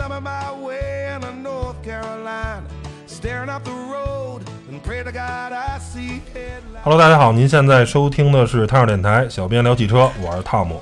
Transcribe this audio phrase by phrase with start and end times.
[0.00, 2.62] thumbing my way in North Carolina,
[3.06, 4.40] staring up the road
[4.70, 6.82] and pray to God I see headlights.
[6.82, 10.80] Hello，大家好，您现在收听的是汤小电台，小编聊汽车，我是汤姆。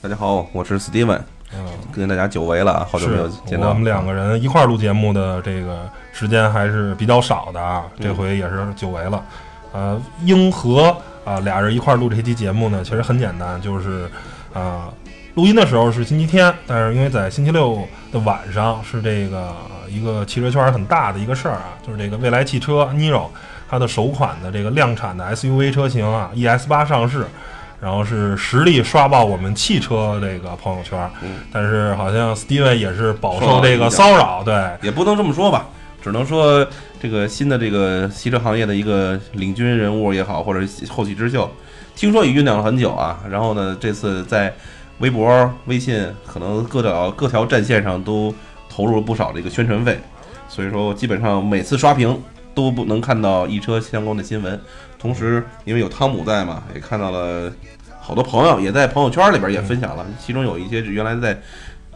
[0.00, 1.18] 大家好，我是 Steven，
[1.52, 3.70] 嗯，跟大家久违了啊，好久没有见到。
[3.70, 9.24] 我们两个人一块儿录节目的这个时间还是比较少的啊，嗯这回也是久违了。
[9.72, 14.08] 呃，英和啊俩人一块儿录这期节目呢，其实很简单，就是
[14.54, 14.90] 啊、
[15.34, 19.54] 录音的时候是星期天，但是因为在星期六的晚上是这个
[19.88, 23.26] 一个汽车圈很大的一个事儿啊，就是这个蔚来汽车 Niro
[23.68, 27.26] 它的首款的这个量产的 SUV 车型啊 ES 八上市。
[27.82, 35.66] 然后是实力刷爆我们汽车这个朋友圈，嗯但是好像 Steven 也是饱受这个骚扰，对，也不能这么说吧，
[36.02, 36.62] 只能说
[37.00, 40.60] 这个新的这个汽车行业的一个领军人物也好，或者
[40.90, 41.50] 后起之秀，
[41.96, 43.18] 听说已酝酿了很久啊。
[43.30, 44.54] 然后呢，这次在
[45.00, 48.32] 微博、微信，可能各条各条战线上都
[48.68, 49.98] 投入了不少这个宣传费，
[50.48, 52.18] 所以说基本上每次刷屏
[52.54, 54.60] 都不能看到一车相关的新闻。
[54.98, 57.50] 同时，因为有汤姆在嘛，也看到了
[57.98, 61.32] 好多朋友也在朋友圈里边也分享了，其中有一些是原来在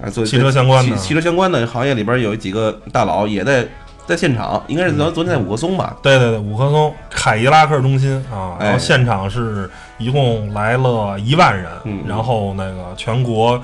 [0.01, 0.97] 啊做汽车相关的。
[0.97, 3.69] 汽汽车相关的行业里边有几个大佬也在
[4.07, 9.69] 在现场，应该是昨昨天在五棵松吧，对对对，五棵松凯迪拉克中心啊，哎然后现场是
[9.99, 13.61] 一共来了一万人，嗯然后那个全国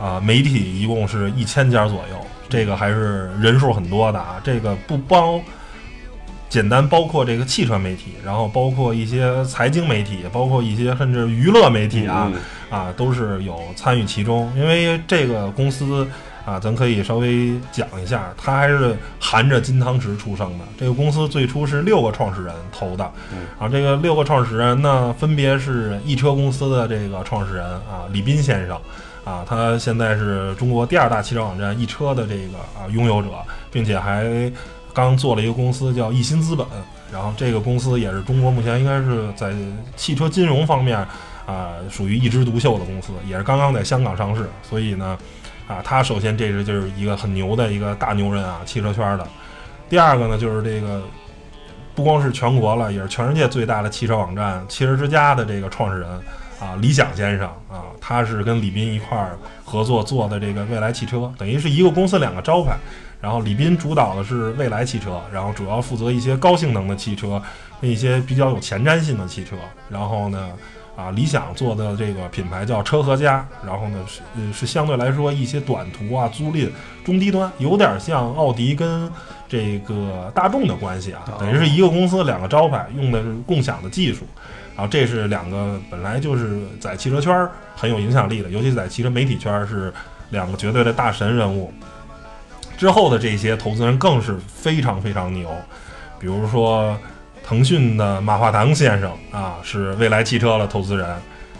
[0.00, 5.40] 啊、媒体一共是一千家左右，这个还是人数很多的啊，这个不包。
[6.48, 14.52] 简单包括这个汽车媒体，然后包括一些财经媒体，包括一些甚至娱乐媒体啊，嗯啊，都是有参与其中。
[14.54, 16.06] 因为这个公司
[16.44, 20.64] 啊，咱可以稍微讲一下，他还是含着金汤匙出生的。
[20.78, 28.78] 这个公司最初是六个创始人投的，嗯然后这个六个创始人呢，分别是易车公司的这个创始人啊，李斌先生。
[29.24, 33.28] 啊，他现在是中国第二大汽车网站易车的这个啊拥有者，
[33.70, 34.50] 并且还
[34.92, 36.66] 刚做了一个公司叫易鑫资本，
[37.12, 39.54] 然后这个公司也是中国目前应该是在
[39.94, 40.98] 汽车金融方面
[41.46, 45.16] 啊属于一枝独秀的公司，也是刚刚在香港上市，所以呢，
[45.66, 49.26] 啊，他首先这是就是一个很牛的一个大牛人啊，汽车圈的。
[49.88, 51.02] 第二个呢，就是这个
[51.94, 56.08] 不光是全国了，也是全世界最大的汽车网站汽车之家的这个创始人
[56.60, 62.76] 啊，李想先生啊，他是跟李斌一块儿合作做的这个蔚来汽车，等于是一个公司两个招牌。
[63.20, 67.40] 然后李斌主导的是蔚来汽车，然后主要负责一些高性能的汽车，
[67.80, 69.54] 跟一些比较有前瞻性的汽车。
[69.88, 70.50] 然后呢，
[70.96, 76.68] 啊，理想做的这个品牌叫车和家，然后呢是呃是相对来说一些短途啊租赁
[77.04, 79.10] 中低端，有点像奥迪跟
[79.48, 84.26] 这个大众的关系啊，等于是一个公司两个招牌，用的是共享的技术。
[84.74, 89.92] 然后这是两个本来就是在汽车圈儿很有影响力的，尤其是在汽车媒体圈儿是
[90.30, 91.70] 两个绝对的大神人物。
[92.78, 95.54] 之后的这些投资人更是非常非常牛，
[96.18, 96.98] 比如说
[97.44, 101.06] 腾讯的马化腾先生啊，是未来汽车的投资人；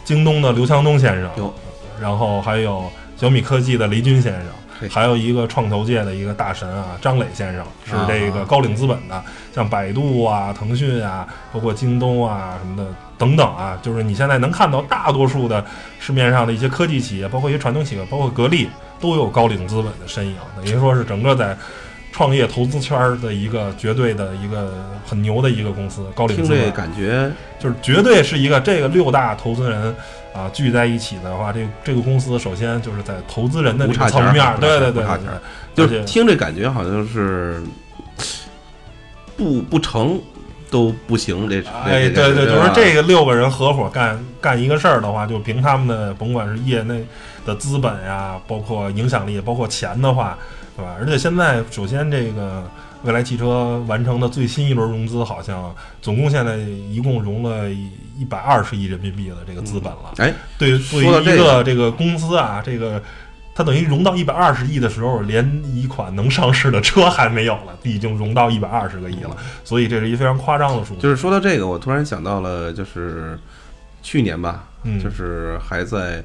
[0.04, 1.52] 京东的刘强东先生有，
[2.00, 9.22] 然后还有小米科技的雷军先生，还有一个创投界的一个大神啊，张磊先生是这个高瓴资本的，
[9.54, 12.88] 像百度啊、腾讯啊，包括京东啊什么的
[13.18, 15.64] 等等啊，就是你现在能看到大多数的
[16.00, 18.68] 市面上的一些科技企业，包括一些传统企业，包括格力，
[19.00, 21.56] 都有高瓴资本的身影，等于说是整个在
[22.12, 24.72] 创业投资圈儿的一个绝对的一个
[25.04, 26.04] 很牛的一个公司。
[26.14, 26.72] 高瓴听这资本。
[26.72, 27.28] 感觉
[27.58, 29.94] 就是绝对是一个这个六大投资人
[30.32, 35.04] 啊聚在一起的话，这这个公司首先就是在投资人的层面对对对
[35.74, 37.62] 就是听这感觉好像是
[39.36, 40.20] 不不成
[40.70, 47.02] 都不行，这哎，对对，就是这个六个人合伙干干一个事儿的话，就凭他们的甭管是业内
[47.46, 50.38] 的资本呀，包括影响力，包括钱的话，
[50.82, 50.96] 对吧？
[50.98, 52.64] 而且现在首先这个
[53.04, 60.12] 未来汽车完成的最新一轮融资，好像总共现在一共融了一百二十亿人民币的这个资本了。
[60.18, 63.00] 哎，对，对于一说到这个个这个公司啊，这个
[63.54, 71.00] 它等于融到一百二十亿的时候，连一款能上市的车还没有了，已经融到一百二十个亿了，所以这是一非常夸张的数字。
[71.00, 73.38] 就是说到这个，我突然想到了，就是
[74.02, 76.24] 去年吧，嗯就是还在。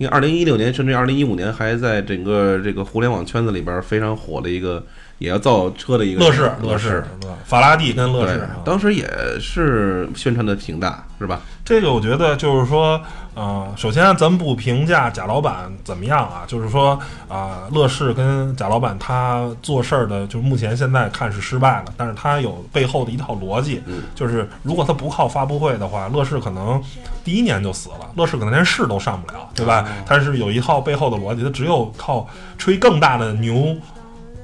[0.00, 4.82] 因为二零一六年甚至二零一五年还在整个这个互联网圈子里边非常火的一个，
[5.20, 7.04] 也要造车的一个乐视，乐视？
[7.44, 9.06] 法拉第跟乐视当时也
[9.40, 11.40] 是宣传的挺大，是吧？
[11.64, 13.00] 这个我觉得就是说，
[13.34, 26.80] 呃，首先咱们不评价贾老板怎么样啊，就是说啊、乐视跟贾老板他做事儿的，就是目前现在看是失败了，但是他有背后的一套逻辑，嗯就是如果他不靠发布会的话，乐视可能
[27.24, 29.86] 第一年就死了，乐视可能连市都上不了，对吧？
[30.06, 32.26] 它是有一套背后的逻辑，他只有靠
[32.56, 33.76] 吹更大的牛。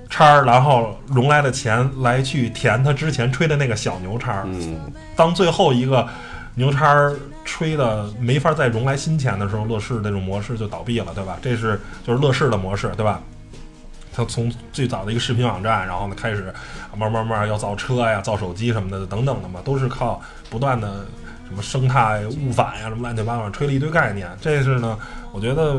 [0.08, 4.42] 叉儿，然后融来的钱来去填他之前吹的那个小牛叉儿。
[4.46, 6.06] 嗯，当最后一个
[6.54, 11.38] 牛叉儿吹的没法再融来新钱的时候，乐视那种模式就倒闭了，对吧？
[11.42, 13.20] 这是就是乐视的模式，对吧？
[14.14, 16.50] 他从最早的一个视频网站，然后呢开始
[16.96, 20.18] 慢慢慢要造车呀、造手机什么的等等的嘛，都是靠
[20.48, 21.04] 不断的
[21.48, 24.28] 什么生态物反呀、什么乱七八糟吹了一堆概念。
[24.40, 24.98] 这是呢，
[25.32, 25.76] 我觉得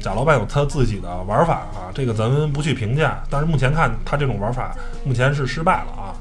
[0.00, 3.22] 贾老板有他自己的玩法啊，这个咱们不去评价。
[3.28, 4.74] 但是目前看他这种玩法
[5.04, 6.14] 目前是失败了啊，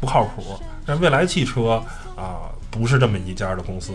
[0.00, 0.58] 不靠谱。
[0.86, 1.82] 但未来汽车
[2.16, 3.92] 啊，不是这么一家的公司。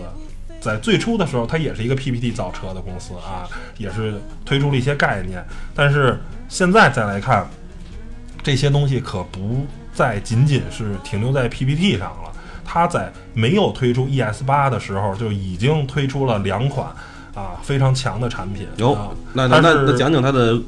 [0.60, 3.46] 在最初的时候，它也是一个 PPT 造车的公司啊，
[3.76, 5.44] 也是推出了一些概念。
[5.74, 6.18] 但是
[6.48, 7.46] 现在再来看，
[8.42, 12.32] 这些东西可不再仅仅是停留在 PPT 上了。
[12.64, 16.88] 它在没有推出 ES 八的时候，就已经推出了两款
[17.34, 18.66] 啊非常强的产品。
[18.76, 20.58] 有啊，那那那那讲讲它的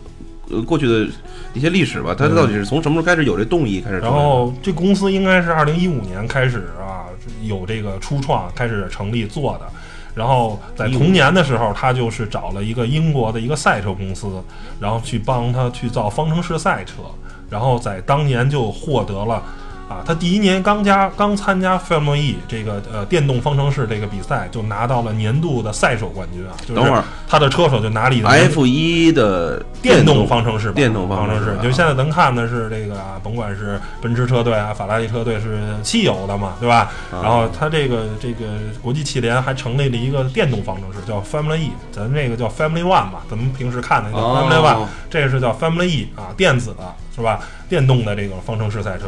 [0.50, 1.12] 呃过去的
[1.54, 4.02] 一些历史吧，它到底是从什么时候开始有这动力开始的？
[4.02, 7.06] 然后这公司应该是二零一五年开始啊，
[7.42, 9.66] 有这个初创开始成立做的。
[10.14, 14.42] 然后在同年的时候，他就是找了一个英国的一个赛车公司，
[14.80, 17.02] 然后去帮他去造方程式赛车。
[17.48, 19.40] 然后在当年就获得了
[19.88, 26.50] 啊，他第一年刚加刚参加 Formula E 这个呃电动方程式这个比赛，就拿到了年度的赛手冠军啊。
[26.62, 36.90] 就是等会儿他的车手就拿了一个 F 一的电动动方程式吧，电动方程式就现在能看的是这个啊，甭管是奔驰车队啊、法拉利车队是汽油的嘛，对吧？
[37.12, 38.44] 啊然后他这个这个
[38.82, 46.82] 国际汽联还成立了一个电动方程式，叫 Family E，咱这个叫 Family One 吧，咱们平时看的叫 Family One，、哦这个是叫 Family E 啊，电子的
[47.14, 47.38] 是吧？
[47.68, 49.04] 电动的这个方程式赛车。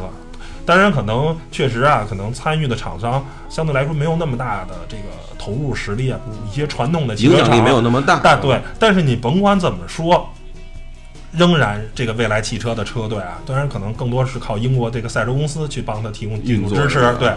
[0.68, 5.04] 当然，可能确实啊，可能参与的厂商相对来说没有那么大的这个
[5.38, 8.20] 投入实力啊，一些传统的汽车厂影响力没有那么大。
[8.22, 10.28] 但对，但是你甭管怎么说，
[11.32, 17.32] 仍然这个未来汽车的车队啊，当然可能更多是靠英国这个赛车公司去帮他提供技术支持对。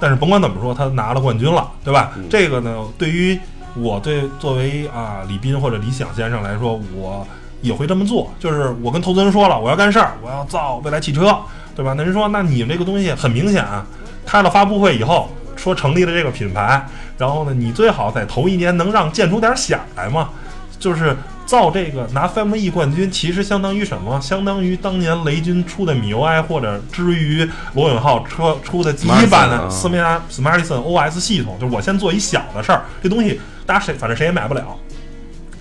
[0.00, 2.10] 但是甭管怎么说，他拿了冠军了，对吧？
[2.16, 3.38] 嗯这个呢，对于
[3.76, 7.24] 我对作为啊李斌或者李想先生来说，我
[7.62, 8.28] 也会这么做。
[8.40, 11.38] 就是我跟投资人说了，我要干事儿，我要造未来汽车，
[11.74, 11.94] 对吧？
[11.96, 13.86] 那人说，那你们这个东西很明显啊，
[14.24, 16.86] 开了发布会以后说成立了这个品牌，
[17.18, 20.30] 然后呢，你最好在头一年能让见出点响来嘛。
[20.78, 21.16] 就是
[21.46, 24.20] 造这个拿 Family E 冠军，其实相当于什么？
[24.20, 34.76] 相当于当年雷军出的米 UI，或者至于罗永浩车出的第一版的啊斯密达 Smartson OS 系统，就是我先做一小的事儿，这东西大家谁反正谁也买不了。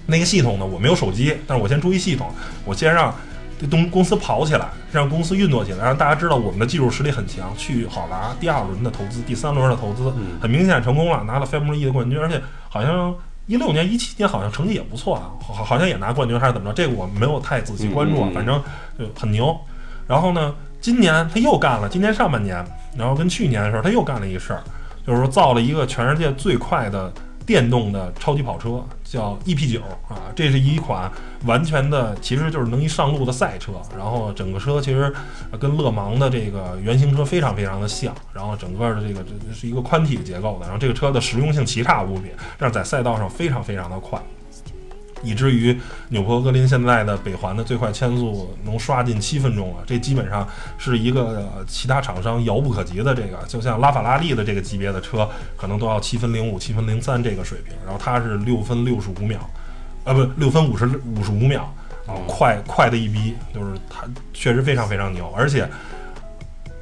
[0.08, 2.30] 那个系统呢，我没有手机，但是我先出一系统，
[2.66, 3.14] 我先让
[3.64, 13.16] 这东公司跑起来，让公司运作起来，让大家知道我们的技术实力很强，去好拿第二轮的投资，第三轮的投资，嗯很明显成功了，拿了 Family E 的冠军，而且好像
[13.46, 18.62] 一六年、一七年好像成绩也不错啊，好好像也拿冠军还是怎么着，这个我没有太仔细关注啊反正
[19.00, 19.58] 就很牛。
[20.08, 22.62] 然后呢，今年他又干了，今年上半年，
[22.98, 24.62] 然后跟去年的时候他又干了一事儿，
[25.08, 27.10] 就是说造了一个全世界最快的
[27.46, 31.12] 电动的超级跑车，叫 EP 九啊，这是一款
[31.46, 33.74] 完全的，其实就是能一上路的赛车。
[33.98, 35.14] 然后整个车其实
[35.60, 44.22] 跟勒芒的这个原型车非常非常的像，然后整个的这个这是一个宽体结构的，然后这个车的实用性奇差无比，但是在赛道上非常非常的快。
[45.24, 45.76] 以至于
[46.10, 55.28] 纽博格林现在的北环的最快圈速能刷进七分钟了，这基本上是一个呃其他厂商遥不可及的这个，就像拉法拉利的这个级别的车，
[55.58, 59.40] 可能都要七分零五、七分零三这个水平，然后它是六分六十五秒，
[60.04, 61.64] 啊不，六分五十五十五秒，
[62.06, 65.68] 啊快快的一逼，就是它确实非常非常牛，而且。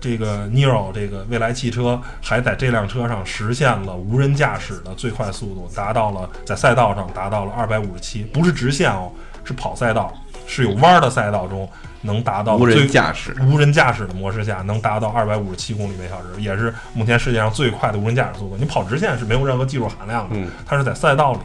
[0.02, 9.12] 这个 Niro 这个未来汽车还在这辆车上实现了无人驾驶的最快速度，达到了在赛道上达到了二百五十七，不是直线哦，
[9.44, 10.12] 是跑赛道，
[10.48, 11.70] 是有弯儿的赛道中
[12.02, 18.58] 能达到无人驾驶，无人驾驶的模式下能达到二百五十七公里每小时，也是目前世界上最快的无人驾驶速度。
[18.58, 21.40] 你跑直线是没有任何技术含量的，嗯它是在赛道里，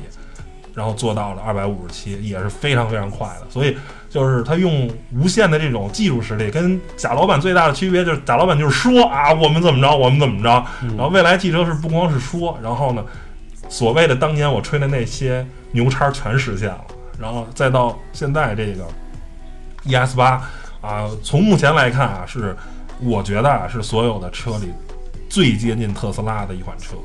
[0.76, 3.46] 然后做到了二百五十七，也是非常非常快的。
[3.48, 3.74] 所以
[4.10, 10.48] 就是他用无限的这种技术实力，跟贾老板最大的区别就是贾老板就是说啊，我们怎么着，我们怎么着。
[10.82, 13.02] 然后未来汽车是不光是说，然后呢，
[13.70, 16.84] 所谓的当年我吹的那些牛叉全实现了，
[17.18, 18.84] 然后再到现在这个
[19.84, 20.42] ES 八
[20.82, 22.54] 啊，从目前来看啊，是
[23.00, 24.70] 我觉得啊是所有的车里
[25.28, 26.96] 最接近特斯拉的一款车，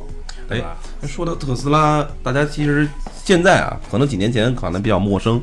[0.51, 0.75] 对吧？
[1.07, 2.87] 说到特斯拉，大家其实
[3.23, 5.41] 现在啊，可能几年前可能比较陌生，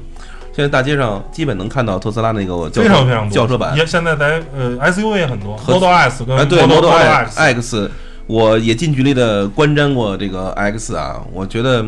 [0.55, 7.91] 现在大街上基本能看到特斯拉那个轿车非常非常多轿车版，也现在在呃 SUV 也很多和，Model S 跟哎，对 Model X，X，
[8.27, 11.85] 我也近距离的观瞻过这个 X 啊，我觉得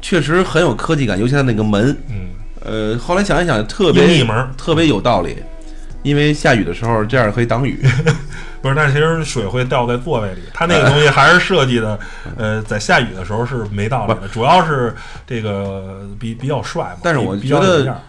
[0.00, 2.30] 确实很有科技感，尤其它那个门，嗯，
[2.64, 5.36] 呃，后来想一想，特别门，特别有道理。
[6.02, 7.80] 因为下雨的时候这样可以挡雨。
[8.62, 11.98] 不是，但其实水会掉在座位里，它那个东西还是设计的，
[12.36, 14.94] 呃，在下雨的时候是没道理的，主要是
[15.26, 17.00] 这个比比较帅嘛。
[17.02, 18.00] 但是我觉得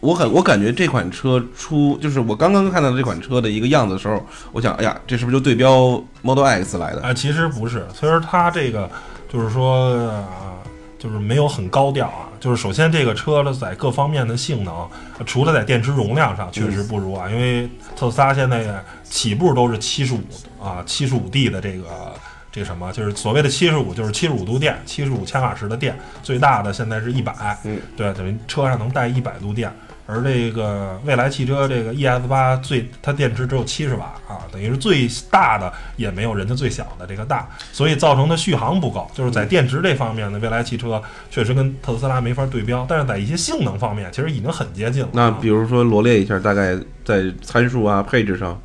[0.00, 7.00] 我很我感觉这款车出，就是我刚刚看到这款车的一个样子的时候，我想，哎呀，这是不是就对标 Model X 来的？
[7.02, 8.90] 啊，其实不是，其实它这个
[9.32, 10.60] 就是说啊，
[11.02, 12.28] 就是没有很高调啊。
[12.38, 14.88] 就是首先这个车呢，在各方面的性能，
[15.26, 20.20] 除了在电池容量上确实不如啊，因为特斯拉现在起步都是七十五
[20.62, 22.12] 啊，七十五 D 的这个。
[22.54, 27.32] 这个什么就是所谓的七十五，就是七十五度电，七十五千瓦时的电，最大的现在是一百，
[27.64, 29.72] 嗯，对，等于车上能带一百度电。
[30.06, 39.10] 而这个蔚来汽车这个 ES 八最它电池只有七十瓦啊，等于是最大的也没有人家最小的这个大，所以造成的续航不够。
[39.14, 45.08] 就是在电池这方面呢，蔚来汽车确实跟特斯拉没法对标，但是在一些性能方面其实已经很接近了。
[45.12, 48.60] 那比如说罗列一下，大概在参数啊、配置上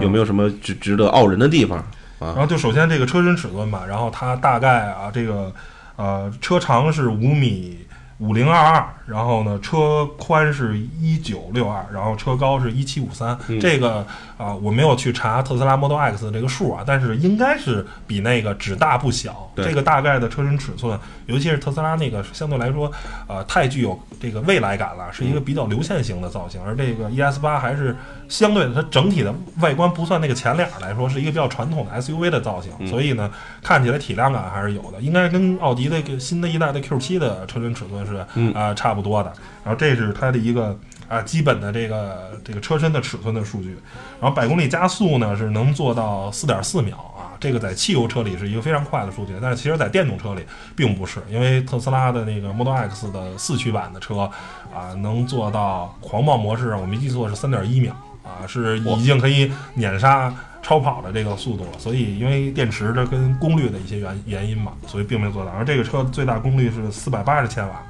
[0.00, 1.78] 有没有什么值值得傲人的地方
[2.18, 2.32] 啊？
[2.34, 5.52] 然后就首先这个车身尺寸吧，然后它大概啊这个
[5.96, 7.78] 呃车长是五米
[8.18, 13.38] 五零二二，然后呢车宽是一九六二，然后车高是一七五三。
[13.48, 14.06] 嗯这个
[14.38, 19.50] 啊、我没有去查特斯拉 Model X 的这个数啊，但是应该是比那个只大不小。
[19.56, 22.92] 这个大概的车身尺寸，尤其是特斯拉那个相对来说
[23.26, 27.96] 呃太具有这个未来感了，是一个比较流线型的造型，而这个 ES 八还是
[28.28, 33.30] 相对的它整体的外观不算那个前脸来说，是一个比较传统的 SUV 的造型，嗯所以呢，
[33.62, 39.32] 看起来体量感还是有的，应该跟奥迪的这个新的一代的 Q 7的车身尺寸是啊、嗯差不多的。
[39.64, 40.76] 然后这是它的一个
[41.08, 43.76] 啊基本的这个这个车身的尺寸的数据。
[44.20, 50.42] 然后百公里加速呢是能做到四点四秒啊，这个在汽油车里是一个非常快的数据，但是其实在电动车里
[50.74, 54.30] 并不是，因为特斯拉的那个 Model X 的四驱版的车
[54.74, 57.94] 啊能做到狂暴模式，我没记错是三点一秒
[58.26, 60.34] 啊，是已经可以碾杀。
[60.62, 65.52] 超跑的这个速度了，所以因为电池的跟功率的一些原原因嘛，所以并没有做到。
[65.52, 67.80] 而这个车最大功率是四百八十千瓦，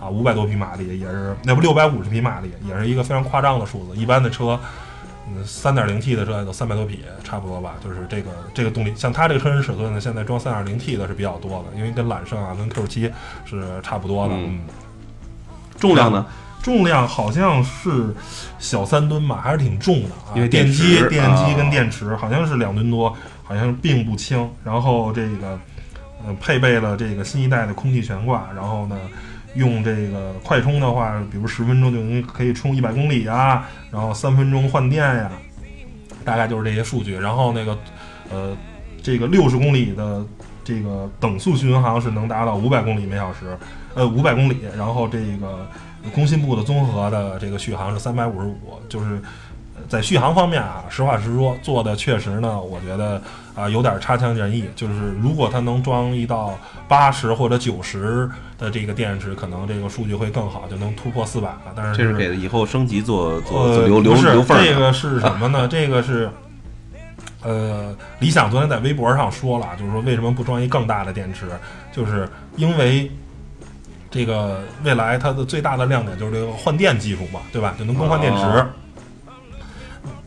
[0.00, 4.00] 啊，五百多匹马力，也是那不六百五十匹马力，也是一个非常夸张的数字。
[4.00, 4.56] 一般的车，
[5.26, 7.74] 嗯，三点零 T 的车也都三百多匹，差不多吧。
[7.82, 13.12] 就是这个这个动力，像它这个车身尺寸呢，现在装三点零 T 的是比较多的，因为跟揽胜啊、跟 Q 七
[13.44, 14.34] 是差不多的。
[14.34, 14.60] 嗯嗯，
[15.80, 16.24] 重量呢？
[16.62, 18.14] 重量好像是
[18.58, 20.32] 小三吨吧，还是挺重的啊。
[20.34, 24.48] 因为电电机、电机跟啊电池好像是两吨多，好像并不轻。
[24.62, 25.58] 然后这个
[26.24, 28.96] 呃配备了这个新一代的空气悬挂，然后呢
[29.54, 35.32] 用这个快充的话，比如十分钟就能可以充一百公里啊，然后三分钟换电呀，
[36.24, 37.16] 大概就是这些数据。
[37.16, 37.78] 然后那个
[38.30, 38.56] 呃
[39.02, 40.24] 这个六十公里的
[40.62, 43.58] 这个等速巡航是能达到五百公里每小时，
[43.94, 45.66] 呃五百公里，然后这个
[46.14, 49.20] 工信部的综合的这个续航是三百五十五，就是
[49.76, 53.20] 呃在续航方面啊，实话实说，做的确实呢，我觉得
[53.54, 54.64] 啊、有点差强人意。
[54.74, 58.28] 就是如果它能装一到八十或者九十
[58.58, 61.72] 的这个电池，可能这个数据会更好，就能突破四百了。
[61.76, 64.64] 但是这是给以后升级做做留留留缝儿。
[64.64, 65.68] 这个是什么呢？
[65.68, 66.30] 这个是，
[67.42, 71.46] 呃，理想昨天在微博上说了，就是说为什么不装一更大的电池，
[71.92, 72.26] 就是
[72.56, 73.10] 因为
[74.10, 77.74] 这个未来它的最大的亮点就是这个换电技术嘛，对吧？
[77.78, 78.42] 就能更换电池。
[78.42, 78.66] 哦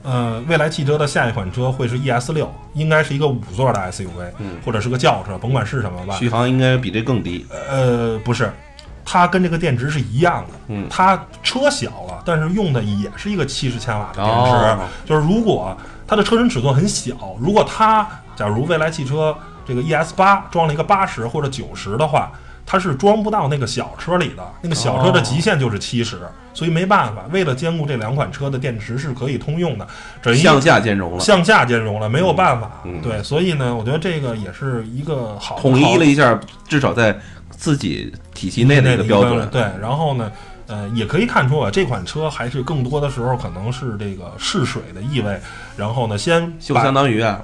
[0.06, 6.13] 呃，未来汽车的下一款车会是 ES 六，应该是一个五座的 SUV，、嗯或者是个轿车，甭管是什么吧。
[6.16, 7.46] 续航应该比这更低。
[7.50, 8.52] 呃，不是，
[9.06, 10.50] 它跟这个电池是一样的。
[10.68, 14.52] 嗯它车小了，但是用的也是一个七十千瓦的电池。
[14.52, 15.74] 哦就是如果
[16.06, 19.34] 它的车身尺寸很小，如果它假如未来汽车
[19.66, 22.30] 这个 ES 八装了一个八十或者九十的话，
[22.65, 26.20] 它是装不到那个小车里的，那个小车的极限就是七十、
[26.53, 29.88] 所以没办法，为了兼顾这两款车的电池是可以通用的，
[30.22, 32.72] 这向下兼容了，向下兼容了，没有办法。
[32.86, 37.17] 嗯对，所以呢，我觉得这个也是一个好统一了一下，至少在
[37.50, 39.48] 自己体系内的一的个标准。
[39.50, 40.32] 对，然后呢，
[40.67, 45.39] 呃，也可以看出啊，这款车还是更多的时候可能是这个试水的意味。
[45.75, 47.41] 然后呢，先就相当于啊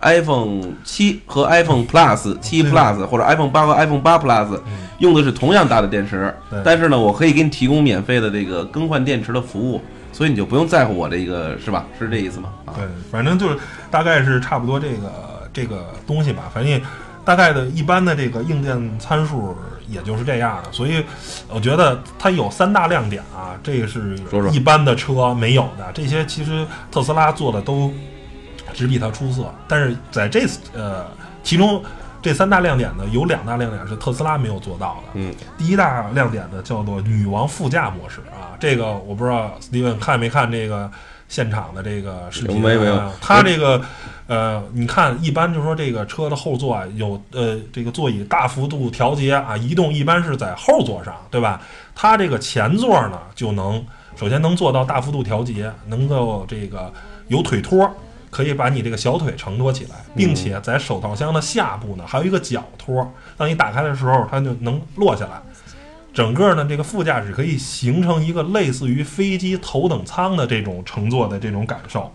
[0.00, 9.80] ，iPhone 七和 iPhone Plus 七 Plus 或者 iPhone 八和 iPhone 八 Plus 嗯用的是同样大的电池，但是呢，我可以给你提供免费的这个更换电池的服务，
[10.12, 11.86] 所以你就不用在乎我这个是吧？
[11.98, 12.50] 是这意思吗？
[12.66, 13.56] 啊，对，反正就是
[13.90, 16.50] 大概是差不多这个这个东西吧。
[16.52, 16.80] 反正
[17.24, 19.56] 大概的一般的这个硬件参数
[19.88, 21.02] 也就是这样的，所以
[21.48, 24.18] 我觉得它有三大亮点啊，这个是
[24.52, 25.90] 一般的车没有的。
[25.94, 27.90] 这些其实特斯拉做的都
[28.72, 31.06] 只比它出色，但是在这次呃
[31.42, 31.82] 其中。
[32.22, 35.12] 这三大亮点呢，有两大亮点是特斯拉没有做到的。
[35.14, 40.90] 嗯，第一大亮点呢叫做女王副驾模式啊，这个我不知道 Steven 看没看这个
[41.30, 43.80] 现场的这个视频没有没有啊，它这个
[44.26, 51.58] 呃，你看一般就是说这个车的后座啊，有呃这个座椅大幅度调节啊，移动一般是在后座上，对吧？
[51.94, 53.82] 它这个前座呢就能
[54.14, 56.92] 首先能做到大幅度调节，能够这个
[57.28, 57.90] 有腿托。
[58.30, 63.12] 可以把你这个小腿承托起来，并且在手套箱的下部呢，还有一个脚托。
[63.36, 65.42] 当你打开的时候，它就能落下来。
[66.12, 72.12] 整个呢，这个副驾驶可以形成一个类似于飞机头等舱的这种乘坐的这种感受。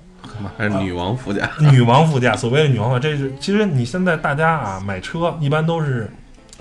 [0.57, 6.11] 还是女王副驾，女王副驾，所谓的女王副驾，这是其实你现在大家啊买车一般都是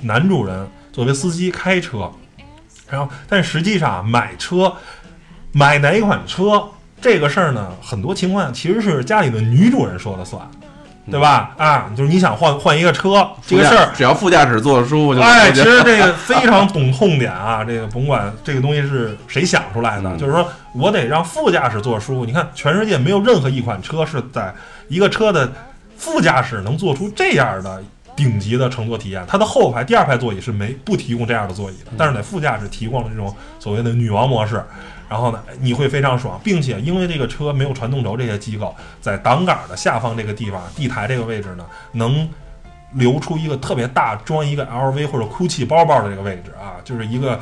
[0.03, 2.11] 男主人作为司机开车，
[2.89, 4.73] 然后但实际上买车
[5.51, 6.69] 买哪一款车
[7.05, 10.41] 这个事儿呢，很多情况下其实是家里的女主人说了算，
[11.11, 11.55] 对吧？
[11.59, 22.25] 啊，就是你想换换一个车这个事儿，只要副驾驶坐得舒服就哎，就其实这个非常懂痛点啊， 这个甭管这个东西是谁想出来的，嗯就是说我得让副驾驶坐舒服。
[22.25, 24.55] 你看，全世界没有任何一款车是在
[24.89, 25.53] 一个车的
[25.99, 27.83] 副驾驶能做出这样的
[28.17, 29.23] 顶级的乘坐体验。
[29.29, 34.65] 它的后排第二排座椅是没不提供这样的座椅的，但是在副驾驶提供了这种所谓的女王模式。
[35.09, 42.29] 然后呢，你会非常爽，并且因为这个车没有传动轴这些机构，在挡杆的下方这个地方，地台这个位置呢，能
[42.93, 47.41] 留出一个特别大装一个 LV 或者 GUCCI 包包的这个位置啊，就是一个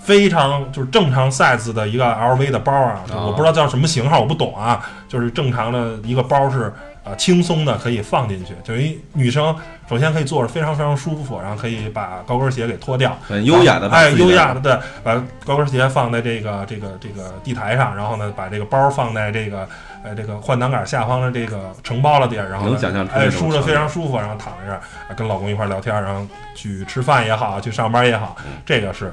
[0.00, 9.54] 非常就是正常 size 的一个 LV 的包啊，啊我不知道叫什么型号，我不懂啊，就是正常的一个包是啊轻松的可以放进去，等于女生
[9.88, 15.14] 首先可以坐着非常非常舒服，然后可以把高跟鞋给脱掉，很优雅的哎，优雅的对，把
[15.44, 19.66] 高跟鞋放在这个这个这个地台上，然后呢，把这个包放在这个
[20.04, 29.12] 呃这个换挡杆下方的这个承包了地儿，然后呢能想象出哎舒着非常舒服，然后躺在这儿啊跟老公一块儿聊天，然后去吃饭也好，去上班也好，嗯这个是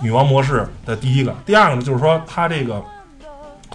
[0.00, 1.34] 女王模式的第一个。
[1.44, 2.82] 第二个呢，就是说它这个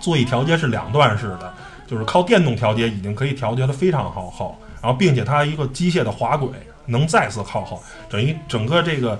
[0.01, 1.53] 座椅调节是两段式的，
[1.93, 6.49] 就是靠电动调节已经可以调节的非常好后，然后并且它一个机械的滑轨
[6.87, 7.79] 能再次靠后，
[8.09, 9.19] 等于整个这个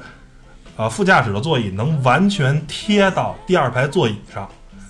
[0.75, 4.49] 呃副驾驶的座椅能完全贴到第二排座椅上。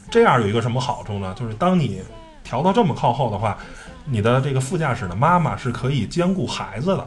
[0.10, 1.36] 这样有一个什么好处呢？
[1.38, 2.02] 就是当你
[2.41, 3.58] 调到这么靠后的话，
[4.06, 7.06] 你的这个副驾驶的妈妈是可以兼顾孩子的。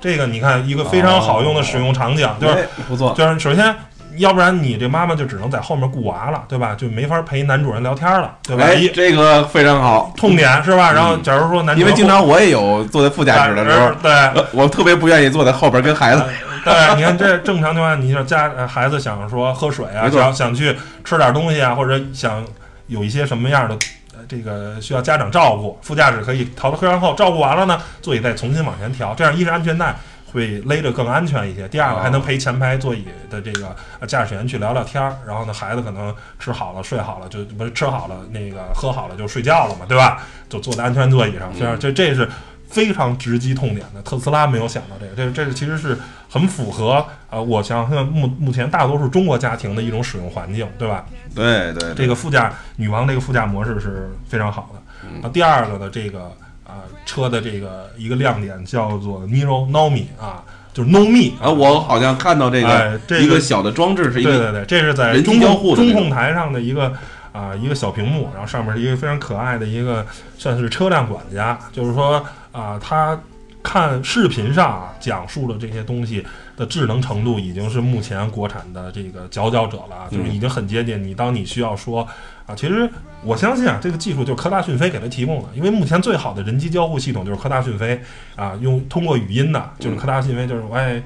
[0.00, 3.74] 这个你看一个非常好用的使用场景，就是哎不错，就是首先，
[4.18, 6.74] 要不然你这妈妈就只能在后面顾娃了，对吧？
[6.74, 8.64] 就没法陪男主人聊天了，对吧？
[8.64, 10.92] 哎，这个非常好，痛点是吧？
[10.92, 14.12] 然后假如说男主人因为经常我也有坐在副驾驶的时候呃，对。
[14.12, 16.22] 呃我特别不愿意坐在后边跟孩子。
[16.64, 22.44] 对，你看这正常情况下，你说家呃孩子想说喝水啊，想想去吃点东西啊，或者想
[22.88, 23.74] 有一些什么样的
[24.12, 29.94] 呃这个需要家长照顾，副驾驶可以调到非常后，照顾完了呢，座椅再重新往前调，这样一是安全带
[30.32, 40.22] 会勒着更安全一些，第二个哦还能陪前排座椅的这个呃驾驶员去聊聊天儿，然后呢孩子可能吃好了睡好了就不是吃好了那个喝好了就睡觉了嘛，对吧？
[40.48, 42.28] 就坐在安全座椅上，这样这这是。
[42.68, 45.96] 非常直击痛点的，特斯拉没有想到这个，这这是其实是
[46.28, 51.06] 很符合呃，我想想目目前大多数中国家庭的一种使用环境，对吧？
[51.34, 54.82] 对对，这个副驾女王这个副驾模式是非常好的。
[55.04, 56.30] 嗯那第二个的这个
[56.68, 66.92] 啊、车的这个一个亮点叫做 Niro Nomi 啊，就是 Nomi 啊，我好像看到这个哎这个一个小的装置，是一个对对对，这是在中控中控台上的一个
[67.32, 73.18] 啊、一个小屏幕，然后上面是一个非常可爱的一个算是车辆管家，就是说啊、他
[73.62, 76.24] 看视频上啊讲述的这些东西
[76.56, 80.34] 的智能程度，已经是目前国产的这个佼佼者了啊，就是嗯。
[80.34, 81.14] 已经很接近你。
[81.14, 82.06] 当你需要说
[82.48, 82.90] 啊，其实
[83.22, 88.00] 我相信啊，这个技术就是科大讯飞给他提供的，因为目前最好的人机交互系统就是科大讯飞
[88.34, 91.00] 啊，用通过语音的，就是科大讯飞，就是哎。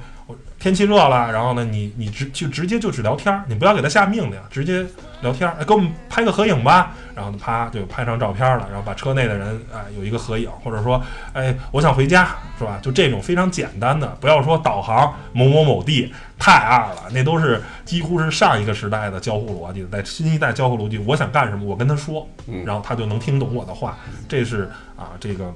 [0.62, 4.86] 我天气热了，然后呢，你你直就直接就只聊天儿，你不要给他下命令，直接
[5.20, 12.78] 聊天儿，哎，给我们拍个合影吧，然后呢，啪就拍上照片了，然后把车内的人哎有一个合影，或者说哎我想回家是吧？
[12.80, 23.98] 就这种非常简单的，不要说导航某某某地太二了，那都是几乎是上一个时代的交互逻辑，在新一代交互逻辑，我想干什么，我跟他说，嗯然后他就能听懂我的话，
[24.28, 25.52] 这是啊这个。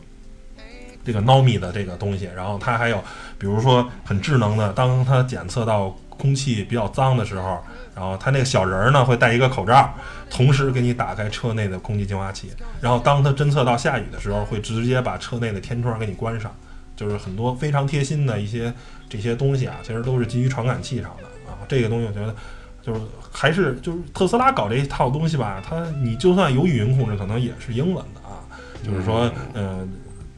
[1.06, 3.02] 这个 Nomi 的这个东西，然后它还有，
[3.38, 7.62] 比如说很智能的，当它检测到空气比较脏的时候，
[7.94, 9.94] 然后它那个小人儿呢会戴一个口罩，
[10.28, 16.50] 同时给你打开车内的空气净化器，然后当它侦测到下雨的时候，会直接把车内的天窗给你关上，
[16.96, 18.72] 就是很多非常贴心的一些
[19.08, 21.54] 这些东西啊，其实都是基于传感器上的啊。
[21.68, 22.34] 这个东西我觉得
[22.82, 28.40] 就是还是就是特斯拉搞这一套东西吧，它你就算有语音控制，可能也是英文的啊，
[28.82, 29.86] 就是说，嗯、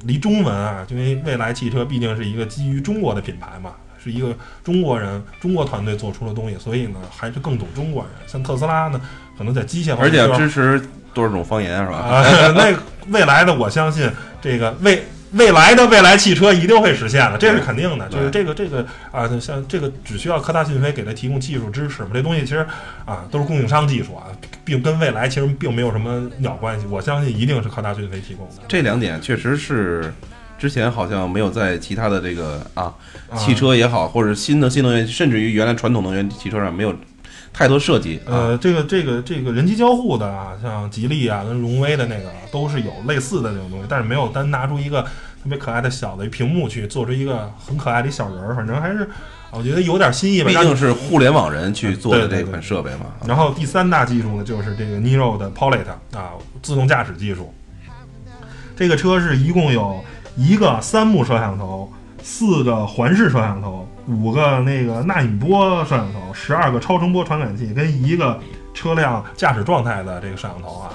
[0.04, 8.12] 离中文啊，因为未来汽车毕竟是一个基于中国的品牌嘛，是一个中国人、中国团队做出的东西，所以呢，还是更懂中国人。
[8.26, 9.00] 像特斯拉呢，
[9.37, 10.80] 可能在机械方面，而且要支持
[11.12, 11.96] 多少种方言是吧？
[11.96, 12.22] 啊，
[12.56, 12.76] 那
[13.08, 14.08] 未来的我相信
[14.40, 18.08] 这个未未来的未来汽车一定会实现的，这是肯定的。
[18.08, 22.64] 就是这个这个啊，像这个只需要科大讯飞给他提供技术支持嘛，这东西其实
[23.04, 24.24] 啊都是供应商技术啊，
[24.68, 26.87] 并跟未来其实并没有什么鸟关系。
[26.87, 28.54] 我相信一定是靠大讯飞提供的。
[28.68, 30.12] 这两点确实是
[30.59, 32.94] 之前好像没有在其他的这个啊
[33.35, 36.94] 汽车也好，或者新的新能源，甚至于原来传统能源汽车上没有。
[37.50, 49.09] 太多设计，呃，这个这个这个人机交互的啊，像吉利啊跟荣威的那个都是有类似的那种东西，但是没有单拿出一个特别可爱的小的屏幕去做出一个很可爱的一小人儿，反正还是
[49.50, 50.48] 我觉得有点新意吧。
[50.48, 53.06] 毕竟是互联网人去做的这款设备嘛。
[53.26, 56.32] 然后第三大技术呢，就是这个 Niro 的 Pilot 啊，
[56.62, 57.52] 自动驾驶技术。
[58.76, 60.02] 这个车是一共有
[60.37, 61.92] 一个三目摄像头。
[62.20, 68.38] 四个环视摄像头，五个那个纳米波摄像头，十二个超声波传感器，跟一个
[68.74, 70.90] 车辆驾驶状态的这个摄像头啊，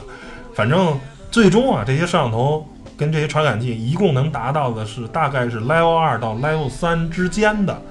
[0.54, 1.00] 反正
[1.32, 7.82] 最终啊，这些摄像头跟这些传感器一共能达到的是大概是 Level 二到 Level 三之间的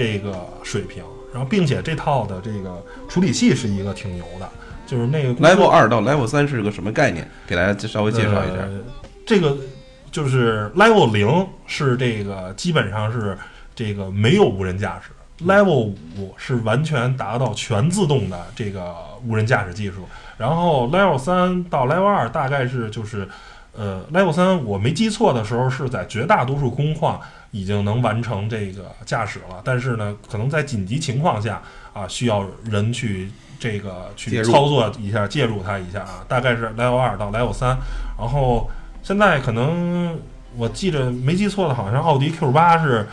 [0.00, 4.48] 这个水平，然后并且这套的这个处理器是一个挺牛的，
[4.86, 7.28] 就是那个 Level 二到 Level 三是个什么概念？
[7.46, 8.68] 给大家稍微介绍一下，
[9.26, 9.56] 这个。
[10.12, 13.38] 就是 Level 零是这个基本上是
[13.76, 15.12] 这个没有无人驾驶
[15.46, 18.92] ，Level 五是完全达到全自动的这个
[19.24, 23.28] 无人驾驶技术，然后 Level 三到 Level 二大概是就是
[23.72, 37.76] 呃 Level 三我没记错的时候是在绝大多数工况已经能完成这个驾驶了，但是呢可能在紧急情况下啊需要人去这个去操作一下介入它一下啊，大概是 Level 二到 Level 三，
[38.18, 38.70] 然后。
[39.02, 40.14] 现在可能
[40.58, 43.08] 我记着没记错的，好像奥迪 Q 八是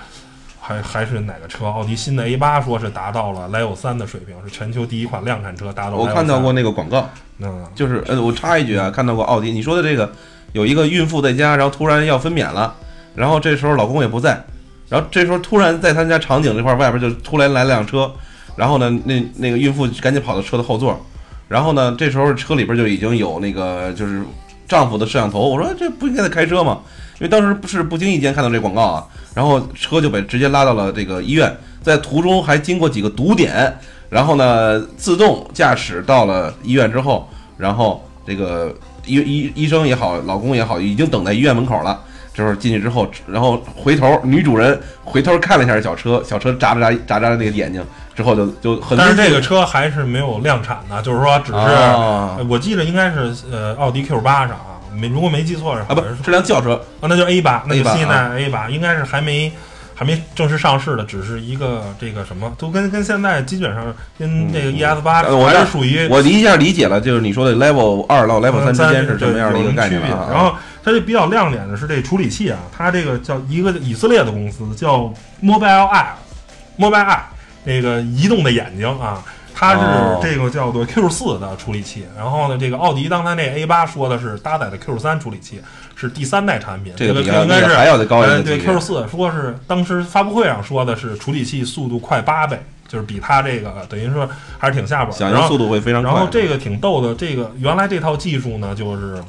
[0.60, 1.66] 还还是哪个车？
[1.66, 5.96] 奥迪新的 A 八说是达到了 Level 三的水平，是全球第一款量产车达到。
[5.96, 10.12] 我看到过那个广告，嗯，就是呃，我插一句啊，看到过奥迪，你说的这个
[10.52, 12.76] 有一个孕妇在家，然后突然要分娩了，
[13.18, 14.42] 然后这时候老公也不在，
[14.88, 18.10] 然后这时候突然在他家场景这块外边就突然来了辆车，
[18.56, 21.04] 然后呢，那那个孕妇赶紧跑到车的后座，
[21.50, 24.22] 然后呢，这时候车里边就已经有那个就是。
[24.68, 26.80] 丈夫的摄像头，我说这不应该在开车吗？
[27.20, 33.74] 因为当时不是不经意间看到这广告啊，然后车就被直接拉到了这个医院，在途中还经过几个堵点，
[34.10, 38.76] 然后呢自动驾驶到了医院之后，然后这个
[39.06, 42.04] 医医医生也好，老公也好，已经等在医院门口了。
[42.38, 48.96] 这时候进去之后，然后回头女主人回头看了一下小车，小车眨了眨眨眨那个眼睛，之后就就很。
[48.96, 59.52] 但是这个车还是没有量产的，就是说只是我记得应该是呃奥迪 Q 八上啊，没如果没记错是啊不是辆轿车啊，那就 A 八，那就新一代 A 八，应该是还没
[59.96, 70.28] 还没正式上市的，只是一个这个什么，都跟跟现在基本上跟这个 ES 八还是属于我一下理解了，就是你说的 Level 二到 Level 三之间是什么样的一个概念啊？
[70.32, 70.54] 然后。
[70.88, 77.20] 它这比较亮点的是这处理器啊，它这个叫一个以色列的公司叫 Mobile Eye，Mobile Eye
[77.66, 79.22] 那个移动的眼睛啊，
[79.54, 79.82] 它是
[80.22, 82.06] 这个叫做 Q 四的处理器。
[82.16, 85.62] 然后呢，这个奥迪刚才那 A 八说的是搭载的 Q 三处理器，
[85.98, 86.94] 是第三代产品。
[86.96, 88.42] 这个应该是还要再高一点。
[88.42, 94.26] 对 Q 四说是当时发布会上说的是处理器速度快八倍，就是比它这个等于说
[94.58, 95.14] 还是挺下本。
[95.14, 96.14] 响应速度会非常快。
[96.14, 99.22] 然后这个挺逗的，这个原来这套技术呢就是。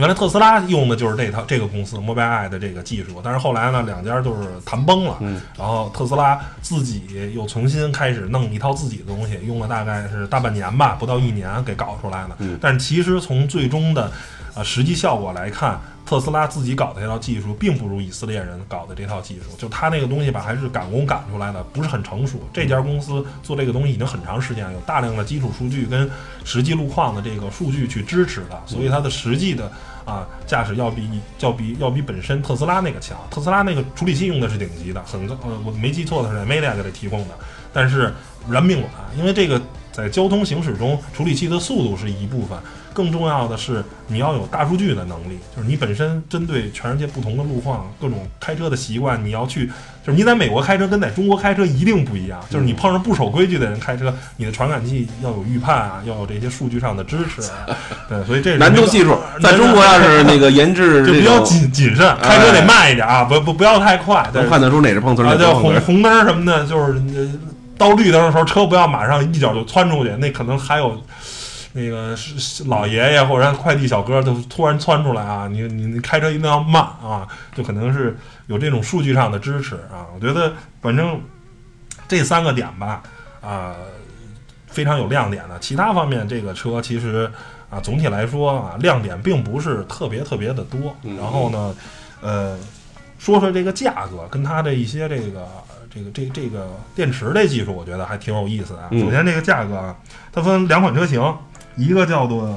[0.00, 5.18] 原来特斯拉用的就是这套这个公司 Mobileye 的这个技术，但是后来呢，两家就是谈崩了。
[5.20, 12.36] 嗯，然后特斯拉自己又重新开始弄一套自己的东西，用了大概是大半年吧，不到一年给搞出来的。
[12.38, 14.10] 嗯，但是其实从最终的
[14.54, 15.78] 呃实际效果来看。
[16.06, 19.56] 特斯拉自己搞的这套技术，并不如以色列人搞的这套技术。
[19.56, 22.40] 就他那个东西吧，还是赶工赶出来的，不是很成熟。
[22.52, 26.10] 这家公司做这个东西已经很长时间，有大量的基础数据跟
[26.42, 29.70] 实际路况的这个数据去支持的，所以它的实际的
[30.04, 31.08] 啊驾驶要比
[31.40, 33.16] 要比要比本身特斯拉那个强。
[33.30, 37.34] 特斯拉那个处理器用的是顶级的，很高呃我没记错的是在 Media 给它提供的，
[37.72, 38.12] 但是
[38.48, 39.60] 燃命短，因为这个
[39.92, 42.58] 在交通行驶中处理器的速度是一部分。
[42.92, 49.66] 更重要的是，你要有大数据的能力，就是你本身针对全世界不同的路况、各种开车的习惯，你要去，
[50.04, 52.40] 就是你在美国开车跟在中国开车一定不一样。
[52.50, 57.42] 就是你碰上不守规矩的人开车，你的传感器要有预判啊，要有这些数据上的支持。
[58.08, 67.00] 对，所以这难度系数，在中国要是那个 研制就比较谨谨慎，开车得慢一点啊，不不不要太快，能判得出哪是碰瓷儿，叫红红灯什么的，就是
[67.78, 71.00] 到绿灯的时候车不要马上一脚就窜出去，那可能还有。
[71.72, 80.06] 那个是是老爷爷或者快递小哥就突然窜出来啊，你你你开车一定要慢啊，就可能是有这种数据上的支持啊。
[80.14, 81.20] 我觉得反正
[82.08, 83.02] 这三个点吧，
[83.40, 83.76] 啊、
[84.66, 85.56] 非常有亮点的。
[85.60, 87.30] 其他方面，这个车其实
[87.70, 90.96] 啊，总体来说啊，亮点并不是特别特别的多。
[91.04, 91.76] 嗯然后呢，
[92.20, 92.58] 呃，
[93.16, 95.46] 说说这个价格跟它的一些这个
[95.88, 98.88] 这个这这个电池的技术，我觉得还挺有意思的啊。
[98.90, 99.96] 嗯首先，这个价格啊，
[100.32, 101.22] 它分两款车型，
[101.80, 102.54] 一个叫做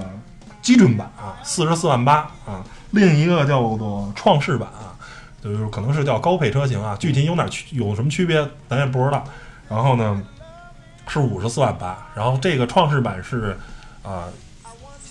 [0.62, 4.94] 基准版啊，四十四万八啊，另一个叫做创世版啊，
[5.42, 9.24] 就是可能是叫高配车型啊，具体有哪区有什么区别，咱也不知道。
[9.70, 10.22] 然后呢，
[11.08, 13.58] 是五十四万八，然后这个创世版是
[14.04, 14.26] 啊。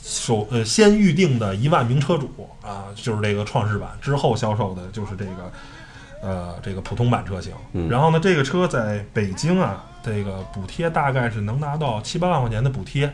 [0.04, 2.28] 首呃，先预定的一万名车主
[2.60, 5.52] 啊，就是这个创世版，之后销售的就是这个
[6.20, 7.52] 呃这个普通版车型。
[7.72, 13.06] 嗯然后呢，这个车在北京啊，这个补贴大概是能拿到七八万块钱的补贴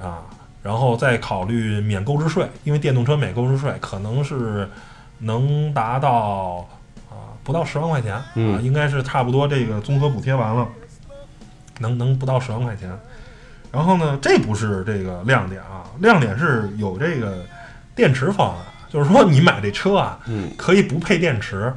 [0.00, 0.22] 啊，
[0.62, 4.68] 然后再考虑免购置税，因为电动车免购置税可能是
[5.18, 6.68] 能达到
[7.08, 10.66] 啊不到十万块钱啊，嗯应该是差不多这个综合补贴完了，
[11.78, 12.90] 能能不到十万块钱。
[13.72, 17.44] 然后呢，这不是这个亮点啊，亮点是有这个
[17.94, 21.72] 电池方案，就是说你买这车啊，嗯可以不配电池，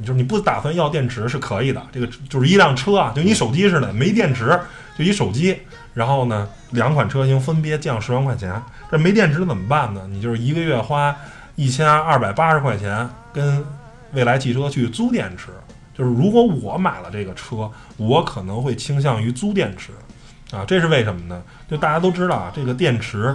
[0.00, 1.80] 就是你不打算要电池是可以的。
[1.92, 4.58] 这个就是一辆车啊，就你手机似的，没电池
[4.98, 5.56] 就一手机。
[5.96, 8.62] 然后呢，两款车型分别降十万块钱。
[8.90, 10.06] 这没电池怎么办呢？
[10.10, 11.16] 你就是一个月花
[11.54, 13.64] 一千二百八十块钱跟
[14.12, 15.46] 未来汽车去租电池。
[15.94, 19.90] 就是如果我买了这个车，我可能会倾向于租电池，
[20.54, 21.42] 啊，这是为什么呢？
[21.66, 23.34] 就大家都知道啊，这个电池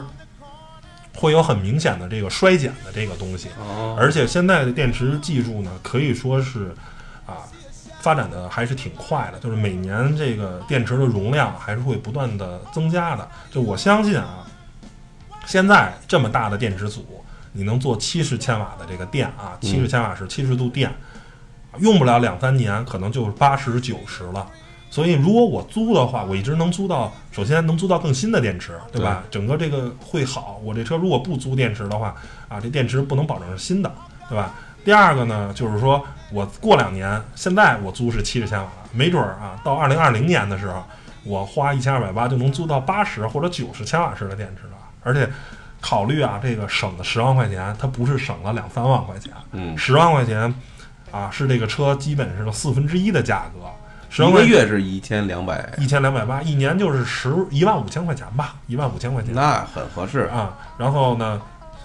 [1.15, 3.47] 会有很明显的这个衰减的这个东西。
[3.60, 6.76] 哦，而且现在的电池技术呢，可以说是
[7.26, 7.41] 啊，
[8.01, 13.27] 发展的还是挺快的，就是每年这个电池的容量还是会不断的增加的。
[13.51, 14.45] 就我相信啊，
[15.45, 20.91] 现在这么大的电池组，你能做七十千瓦的这个电啊，七十千瓦时七十度电，
[21.77, 24.47] 用不了两三年，可能就是八十九十了。
[24.89, 29.23] 所以，如果我租的话，我一直能租到，首先能租到更新的电池，对吧？
[29.31, 30.59] 整个这个会好。
[30.65, 32.13] 我这车如果不租电池的话，
[32.49, 33.89] 啊，这电池不能保证是新的，
[34.27, 34.53] 对吧？
[34.84, 40.84] 第二个呢，就是说我过两年，现在我租是七十千瓦，没准儿啊，到二零二零年的时候，
[41.24, 44.78] 我花一千二百八就能租到八十或者九十千瓦时的电池了。
[45.04, 45.28] 而且
[45.80, 50.54] 考虑啊，这个省的十万块钱，它不是省了两三万块钱，嗯，十万块钱
[51.12, 53.67] 啊，是这个车基本是四分之一的价格，
[54.10, 59.34] 十万一个月是一千两百，一千两百八，一年就是十一万五千块钱吧，一万五千块钱。
[59.34, 60.22] 那很合适。
[60.34, 61.41] 啊，然后呢，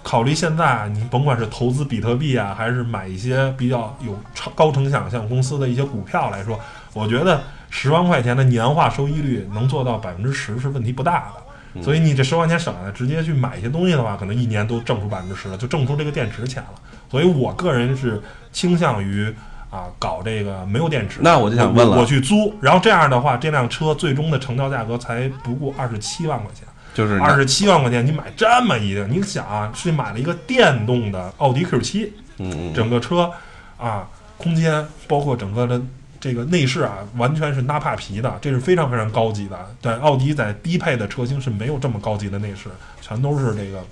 [0.07, 6.57] 考虑现在你甭管是投资比特币啊，还是买一些比较有超高成想象公司的一些股票来说，
[6.93, 11.81] 我觉得十万块钱的年化收益率能做到百分之十是问题不大的。
[11.83, 16.69] 所以你这十万块钱省下来，直接去买一些东西的话，可能一年都挣出百分之十了，就挣出这个电池钱了。
[17.11, 18.21] 所以我个人是
[18.53, 19.27] 倾向于
[19.69, 21.19] 啊搞这个没有电池。
[21.21, 26.65] 那我就想问了我我去租，然后这样的话，这辆车最终的成交价格才不过二十七万块钱。
[26.97, 33.31] 就是二十七万块钱，你买这么一个，你想啊，是买了一个电动的奥迪 Q 7嗯嗯，整个车
[33.77, 35.79] 啊，空间包括整个的
[36.19, 39.75] 这个内饰啊，完全是纳帕皮的，这是非常非常高级的。
[39.79, 42.67] 对，奥迪在低配的车型是没有这么高级的内饰，
[42.99, 43.83] 全都是这个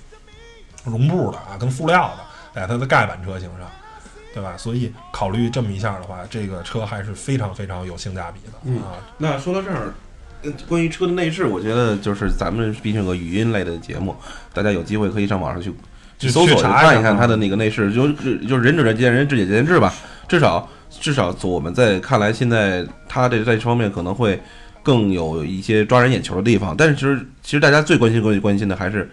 [0.84, 3.70] 绒布的啊，跟塑料的，在它的盖板车型上，
[4.34, 4.56] 对吧？
[4.56, 8.98] 所以考虑这么一下的话，这个车还是非常非常有性价比的、嗯啊。
[9.16, 9.92] 那说到这儿，呃
[10.68, 14.14] 关于车的内饰，我觉得就是咱们毕竟有个语音类的节目，
[14.52, 15.72] 大家有机会可以上网上去
[16.18, 19.92] 去搜索去看一看它的那个内饰，就是就是仁者见仁，智者见智吧。
[20.28, 24.40] 至少至少我们在看来，现在它这在这方面可能会
[24.82, 26.74] 更有一些抓人眼球的地方。
[26.76, 29.10] 但是其实其实大家最关心、关关心的还是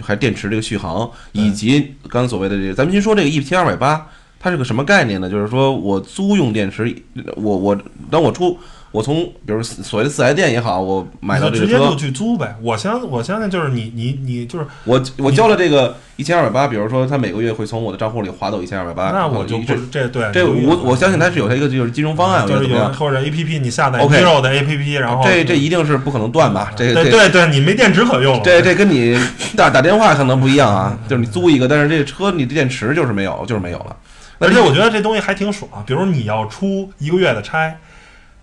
[0.00, 4.06] 还是电池这个续航，以及刚才所谓的这个，咱们先说这个一千二百八，
[4.38, 5.30] 它是个什么概念呢？
[5.30, 6.94] 就是说我租用电池，
[7.36, 7.78] 我我
[8.10, 8.58] 当我出
[8.92, 12.56] 我从比如所谓的四 S 店也好，我买到这个车直接就，去租呗。
[12.60, 22.66] 我相我相信就是你你你就是我我交了这个一千二百八，比如说他每个月会从我的账户里划走一千二百八，那我就不这这对这我我相信他是有他一个就是金融方案，就是？
[22.66, 26.72] 有或者 A P P 你下载 OK Hero 的 A P P，然后这这一定是不可能断吧？
[26.76, 28.42] 这对这对对，你没电池可用了。
[28.44, 29.16] 这这跟你
[29.56, 33.96] 打打电话可能不一样啊，就是你租一个，但是这车你的电池就是没有，就是没有了。
[34.40, 37.72] 而且我觉得这东西还挺爽，比如你要出一个月的差。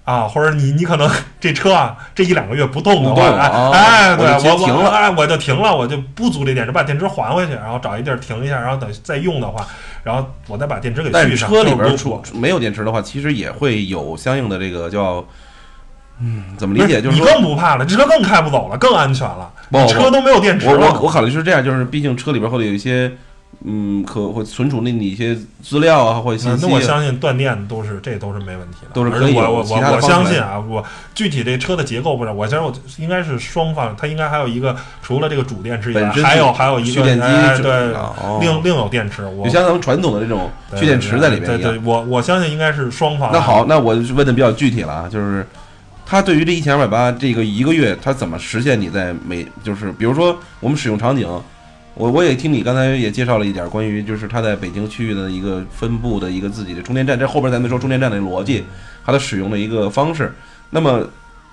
[0.07, 9.67] 啊，或者你你可能 这车啊，这一两个月不动的不话，哎动哦哎，对我我停了我哎，我就停了，我就不租这电池，把电池还回去，然后找一地儿停一下，然后等再用的话，
[10.03, 11.49] 然后我再把电池给续上。
[11.49, 15.21] 车里边出没有电池的话，其实也会有相应的这个叫
[16.21, 17.01] 嗯怎么理解？
[17.01, 19.51] 就是你，更不怕了，这车更开不走了，更安全了，
[19.89, 20.89] 车都没有电池了。
[20.93, 23.11] 我我考虑是这样，就是毕竟车里边会有一些，
[23.69, 30.81] 嗯，可会存储那你一些资料啊，或者信息那我相信断电都是这都是没问题的，都是可以有而且我我我相信啊，我
[31.13, 41.79] 具体这车的结构不知道，我相信我应该是双方，它应该还有一个除了这个主电池以外，还有是还有一个蓄电机对哦，另另有电池，我就像咱们传统的这种蓄电池在里面对对，。
[41.83, 43.29] 我我相信应该是双方。
[43.33, 45.45] 那好，，那我问的比较具体了啊，就是
[46.05, 51.27] 它对于这一千二百八这个一个月，它怎么实现你在每就是比如说我们使用场景，
[51.97, 58.63] 我我也听你刚才也介绍了一点关于就是它在北京区域的一个分布的一个自己的充电站，这后边咱们说充电站的逻辑，
[59.05, 60.31] 它的使用的一个方式。
[60.69, 61.03] 那么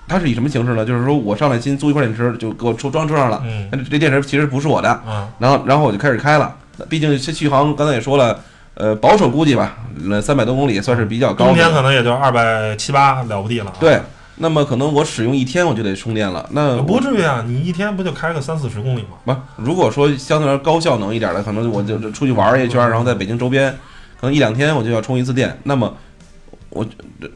[0.07, 0.85] 它是以什么形式呢？
[0.85, 6.55] 就是说我上来先租一块电池，就给我装装车上了，嗯但这电池其实不是我的，啊，然后然后我就开始开了。
[6.89, 8.39] 毕竟这续航刚才也说了，
[8.75, 11.51] 呃，保守估计吧，那三百多公里算是比较高的。
[11.51, 13.77] 冬天可能也就二百七八了不地了啊。
[13.79, 13.99] 对，
[14.37, 16.45] 那么可能我使用一天我就得充电了。
[16.51, 19.43] 那不至于啊，你一天不就开个三四十公里吗？
[19.55, 23.71] 不，如果说相对来说高效能一点的，可能我就就出去玩一圈，然后在北京周边，
[24.19, 25.57] 可能一两天我就要充一次电。
[25.63, 25.95] 那么
[26.69, 26.85] 我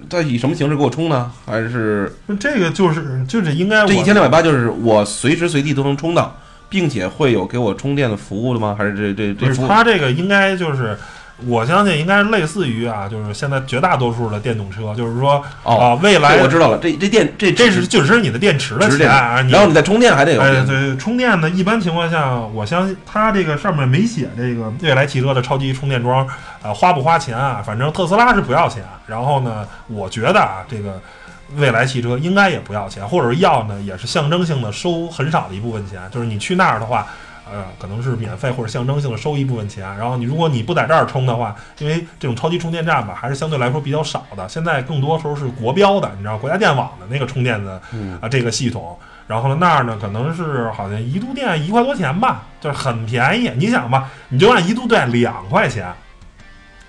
[0.09, 1.31] 它以什么形式给我充呢？
[1.45, 6.35] 还是这个就是就是应该这一千六百八就是我随时随地都能充到，
[6.67, 8.75] 并且会有给我充电的服务的吗？
[8.77, 9.67] 还是这这不是这服务？
[9.67, 10.97] 它这个应该就是。
[11.45, 20.65] 我相信应该类似于啊，就是现在绝大多数的电动车，就是说哦啊，未来我知道了，这这电这这是就只是你的电池的，钱啊，你然后你再充电还得有哎，电。
[20.65, 26.28] 对，充电呢，一般情况下，我相信它这个上面没写这个未来汽车的超级充电桩，
[26.62, 27.62] 呃，花不花钱啊？
[27.65, 28.84] 反正特斯拉是不要钱。
[29.08, 31.02] 然后呢，我觉得啊，这个
[31.56, 35.99] 未来汽车应该也不要钱，或者是要呢，也是象征性的收很少的一部分钱。
[36.12, 37.08] 就是你去那儿的话，
[37.51, 39.83] 呃，可能是免费或者象征性的收一部分钱。
[39.97, 44.47] 然后你如果你不在这儿充的话，因为这种超级充电站吧，还是相对来说比较少的。
[44.47, 48.97] 现在更多时候是国标的，你知道国家电网的那个充电的嗯啊这个系统。
[49.27, 53.51] 然后呢，那儿呢可能是好像一度电一块多钱吧，就是很便宜。
[53.55, 55.93] 你想吧，你就按一度电两块钱，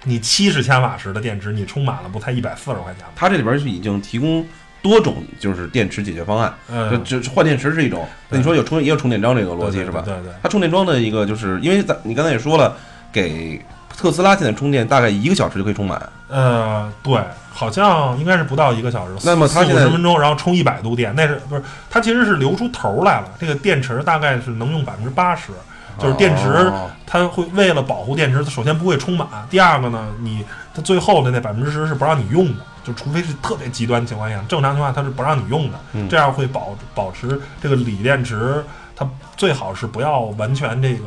[0.05, 3.13] 你七十千瓦时的电池，你充满了不才一百四十块钱吗？
[3.15, 4.47] 它这里边是已经提供
[4.83, 8.07] 多种就是电池解决方案，嗯，就就换电池是一种。
[8.29, 10.03] 那你说有充也有充电桩这个逻辑是吧？
[10.05, 10.33] 对对对。
[10.43, 12.77] 它充电桩的一个就是因为咱你刚才也说了，
[13.13, 13.61] 给
[13.97, 17.21] 特斯拉现在充电大概一个小时就可以充满，呃，对，
[17.53, 21.63] 好像应该是不到一个小时，那么它四现在五十分钟，然后充一百度电，那是不是？
[21.91, 23.29] 它其实是留出头来了。
[23.39, 25.53] 这个电池大概是能用百分之八十，
[25.99, 30.45] 就是电池哦它会为了保护电池，它首先不会充满，第二个呢，你
[30.81, 38.65] 它最后的那百分之十是不让你用的，就除非是特别极端情况下，正常情况下它是不让你用的，嗯这样会保保持这个锂电池，
[38.97, 41.05] 它最好是不要完全这个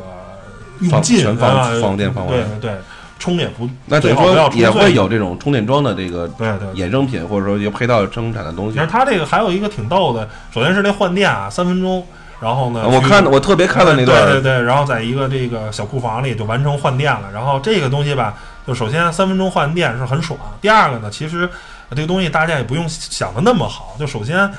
[0.81, 2.77] 用尽全放啊放电放完对对对，
[3.17, 6.87] 充也不那等于最好不要说也会有这种充电桩的这个对对对。
[6.87, 8.87] 衍生品，或者说一个配套生产的东西其实。
[8.87, 12.05] 它这个还有一个挺逗的，首先是那换电啊，三分钟，
[12.41, 17.31] 然后呢，我看我特别看了那段，对对对，然后在一个这个小库房里就完成换电了。
[17.33, 20.39] 然后这个东西吧，就首先三分钟换电是很爽。
[20.61, 21.49] 第二个呢，其实
[21.91, 23.95] 这个东西大家也不用想的那么好。
[23.99, 24.51] 就首先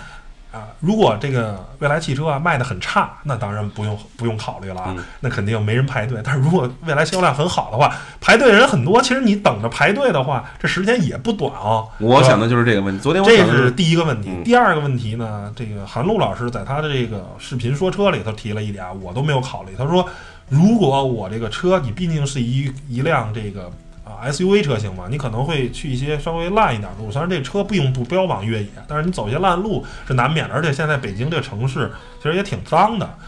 [0.52, 6.20] 啊、如果这个未来汽车啊卖的很差，那当然不用不用考虑了啊，嗯那肯定没人排队。
[6.22, 11.88] 但是如果未来销量很好的话，排队人很多，其实你等着排队的话，这时间也不短哦。
[11.98, 13.02] 我想的就是这个问题。
[13.02, 14.28] 昨天我这是第一个问题。
[14.30, 19.74] 嗯第二个问题呢，这个韩露老师在他的这个视频说车里头提了一点，我都没有考虑。
[19.76, 20.08] 他说，
[20.48, 23.68] 如果我这个车，你毕竟是一一辆这个
[24.04, 27.10] 啊 SUV 车型嘛，你可能会去一些稍微烂一点的路。
[27.10, 30.54] 虽然这车并不标榜越野，但是你走一些烂路是难免的。
[30.54, 31.90] 而且现在北京这个城市
[32.22, 33.18] 其实也挺脏的，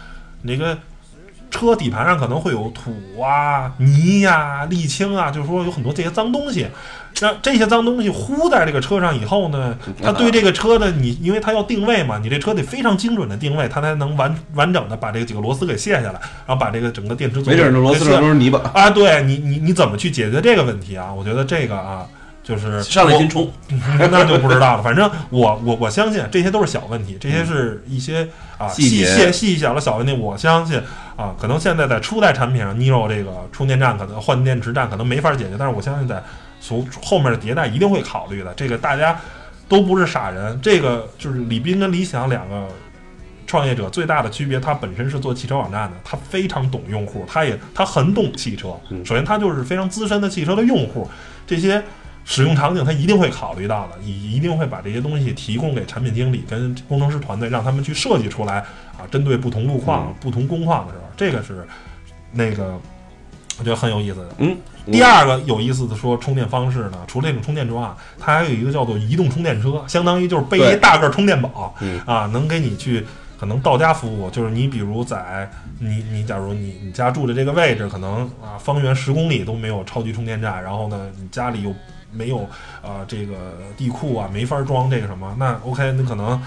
[0.43, 0.79] 那个。
[1.51, 6.67] 车底盘上可能会有土啊、泥呀、沥青啊，就是说有很多这些脏东西。
[7.23, 21.11] 那这些脏东西糊在这个车上以后呢，它对这个车的你，因为它要定位嘛，你这车得非常精准的定位，它才能完完整的把这个几个螺丝给卸下来，然后把这个整个电池组没准儿这螺丝上都是泥巴，啊，对你你你怎么去解决这个问题啊？
[21.11, 22.07] 我觉得这个啊，
[22.45, 23.51] 就是上来先冲。
[23.99, 24.83] 那就不知道了。
[24.83, 28.29] 反正我我我相信这些都是小问题，这些是一些
[28.59, 30.13] 啊细细细小的小问题。
[30.13, 30.79] 我相信
[31.17, 36.23] 啊，可能现在在初代产品上，Niro 这个充电站可能换电池站可能没法解决，但是我相信在
[36.61, 38.53] 从后面的迭代一定会考虑的。
[38.55, 39.19] 这个大家
[39.69, 42.67] 都不是傻人，这个就是李斌跟李想两个。
[43.49, 48.77] 创业者最大的区别，他本身是做汽车网站的，他非常懂用户，他也他很懂汽车。
[48.91, 51.09] 嗯首先，他就是非常资深的汽车的用户，
[51.47, 51.81] 这些
[52.29, 58.57] 使用场景他一定会考虑到的，一一定会把这些东西提供给产品经理跟工程师团队，让他们去设计出来
[58.99, 61.65] 啊，针对不同路况、嗯不同工况的时候，这个是
[62.33, 62.79] 那个
[63.59, 64.29] 我觉得很有意思的。
[64.39, 64.57] 嗯，
[64.91, 73.07] 第二个有意思的说充电方式呢，除了这种充电桩啊，它还有一个叫做移动充电车，相当于就是背一大个充电宝嗯啊，能给你去
[73.39, 74.29] 可能到家服务。
[74.31, 75.49] 就是你比如在
[75.79, 81.73] 你你假如你你家住的这个位置，可能啊方圆十公里都没有超级充电站，然后呢你家里又
[82.17, 82.49] 没有
[82.83, 83.35] 呃这个
[83.77, 86.41] 地库啊，没法装这个什么，那 OK，那可能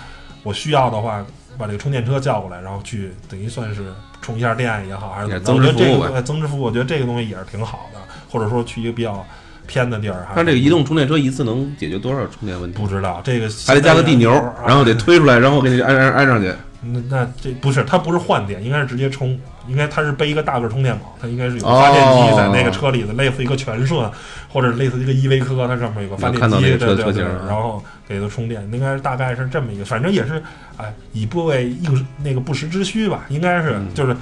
[0.43, 1.25] 我需要的话。
[1.57, 7.99] 把这个充电车叫过来，然后去等于算是充一下电也好，还是我觉得这个呃增值服务，我觉得这个东西也是挺好的。
[8.31, 9.25] 或者说去一个比较
[9.67, 12.79] 偏的地儿，还它这个移动充电车一次能解决多少充电问题？
[12.79, 16.53] 不知道这个还得加个地牛，啊然后得推出来，然后给你安安安上去。
[16.81, 19.37] 那那这不是它不是换电，应该是直接充，
[19.69, 24.09] 应该它是背一个大个充电宝，它应该是有发电机在那个车里的，类似一个全顺
[24.51, 30.41] 或者类似一个依维柯，它上面有个发电机，对对对，然后给它充电，应该是大概是这么一个，反正也是
[30.77, 34.15] 哎以不为应那个不时之需吧，应该是嗯就是。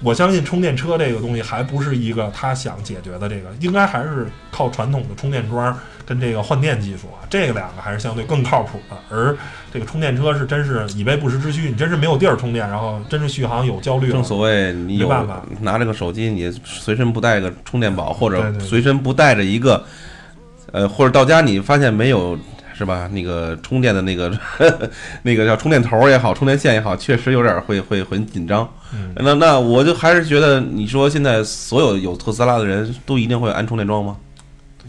[0.00, 5.76] 我相信充电车这个东西还不是一个他想解决的这个，应该还是靠传统的充电桩
[6.06, 8.96] 跟这个换电技术啊，这两个还是相对更靠谱的。
[9.10, 9.36] 而
[9.72, 14.12] 这个充电车是真是以备不时之需，你真是没有地儿充电，然后真是续航有焦虑了。
[14.12, 19.84] 正所谓你有没办法拿这个手机，你随身不带个充电宝，或者随身不带着一个，
[20.72, 22.38] 呃，或者到家你发现没有。
[22.78, 23.08] 是吧？
[23.12, 24.32] 那个充电的那个
[25.24, 28.66] 那个叫充电头也好，充电线也好，确实有点会会很紧张。
[28.94, 34.16] 嗯那那我就还是觉得，你说现在所有有特斯拉的人都一定会安充电桩吗？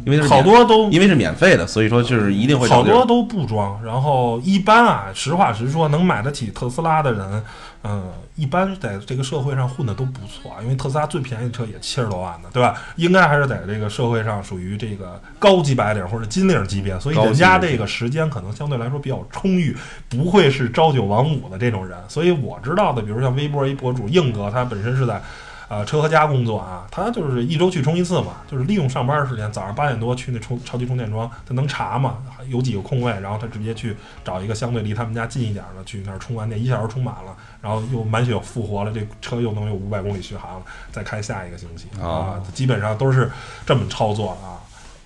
[0.06, 7.43] 因为好多都因为是免费的，所以说就是一定会好多都不装，然后一般啊，实话实说，能买得起特斯拉的人，
[7.84, 12.76] 嗯，一般在这个社会上混的都不错，因为特斯拉最便宜的车也七十多万呢，对吧？
[12.95, 19.76] 应该还是在这个社会上属于这个高级白领或者金领级别，所以人家这个时间可能相对来说比较充裕，
[20.08, 21.97] 不会是朝九晚五的这种人。
[22.08, 25.22] 所以我知道的，比如像微博一博主硬哥，他本身是在。
[25.70, 32.17] 呃，车和家工作啊，他就是一周去充一次嘛，就是利用上班时间，早上八点多去那充超级充电桩，他能查嘛，
[32.47, 33.95] 有几个空位，然后他直接去
[34.26, 43.32] 找一个相对离他们家近一点的，去那儿充完电，一小时充满了，然后又满血复活了，这车又能有五百公里续航了，再开下一个星期哦啊，基本上都是
[43.63, 44.57] 这么操作的啊。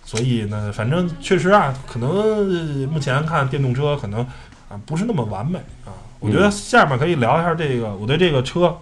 [0.06, 4.22] 所以呢，反正确实啊，可能呃目前看电动车可能
[4.70, 5.92] 啊不是那么完美啊。
[6.20, 8.78] 我觉得下面可以聊一下这个我对这个车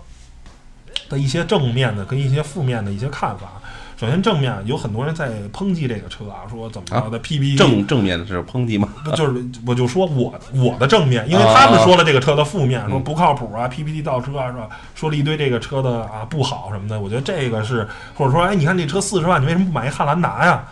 [1.11, 3.51] 的一些正面的跟一些负面的一些看法。
[3.99, 8.89] 首先正面有很多人在抨击这个车啊，说怎么着的 PPT 正正面的是抨击吗？
[9.05, 14.67] 不就是我就说我我的正面，因为他们说了这个车的负面，嗯说不靠谱啊，PPT 倒车啊，是吧？
[14.95, 16.99] 说了一堆这个车的啊不好什么的。
[16.99, 20.63] 我觉得这个是，或者说，哎，你看这车四十万，你为什么不买一汉兰达呀？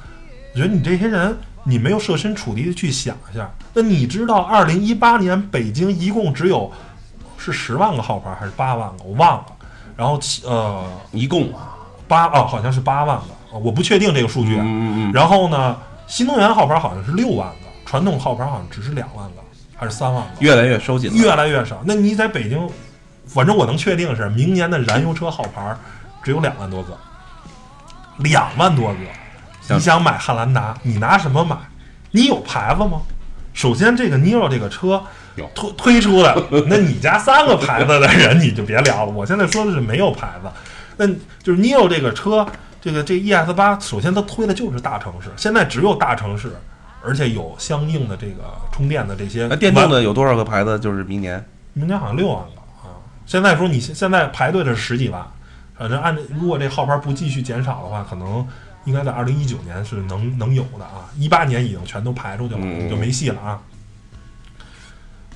[0.55, 3.47] 我觉得你这些人，你没有设身处地的去想一下。
[3.75, 6.71] 那你知道，二零一八年北京一共只有
[7.37, 9.03] 是十万个号牌还是八万个？
[9.03, 9.45] 我忘了。
[9.99, 10.81] 然后其呃
[11.11, 11.75] 一共啊，
[12.07, 14.63] 八哦好像是八万个，呃我不确定这个数据嗯。
[14.63, 15.77] 嗯嗯然后呢，
[16.07, 19.41] 新能源号牌好像是六万个，传统号牌好像只是两万个，
[19.75, 21.11] 还是三万个，越来越收紧。
[21.13, 21.81] 越来越少。
[21.83, 22.65] 那你在北京，
[23.25, 25.75] 反正我能确定是明年的燃油车号牌
[26.23, 26.97] 只有两万多个，
[28.19, 28.99] 两万多个。
[29.75, 31.57] 你想买汉兰达，你拿什么买？
[32.11, 33.01] 你有牌子吗？
[33.53, 39.11] 首先，这个 Niro 这个车有推推出的，那你家三个牌子的人你就别聊了。
[39.11, 40.49] 我现在说的是没有牌子，
[40.97, 41.07] 那
[41.43, 42.45] 就是 Niro 这个车，
[42.81, 46.51] 这个这 ES 八，首先它推的就是大城市，现在只有大城市，
[47.03, 50.79] 而且有相应的这个充电的这些那电动的有多少个牌子？
[50.79, 52.95] 就是明年明年好像六万个啊。
[53.25, 55.25] 现在说你现现在排队的是十几万，
[55.77, 58.45] 反正按照如果这号牌不继续减少的话，可能
[58.85, 61.07] 应该在二零一九年是能能有的啊。
[61.17, 63.59] 一八年已经全都排出去了，嗯就没戏了啊。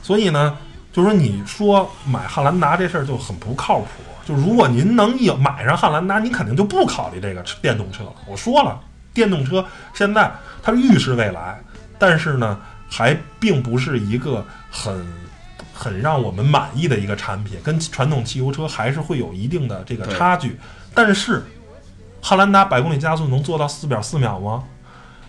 [0.04, 0.56] 所以呢，
[0.91, 3.88] 就是说你说买汉兰达这事儿就很不靠谱。
[4.26, 8.14] 就如果您能有买上汉兰达，您肯定就不考虑这个电动车了。
[8.26, 8.80] 我说了，
[9.14, 10.32] 电动车现在
[10.62, 11.60] 它预示未来，
[11.97, 12.58] 但是呢，
[12.89, 15.06] 还并不是一个很
[15.74, 20.58] 很让我们满意的一个产品，跟传统汽油车还是会有一定的这个差距。
[20.93, 21.43] 但是，
[22.22, 24.64] 汉兰达百公里加速能做到四点四秒吗？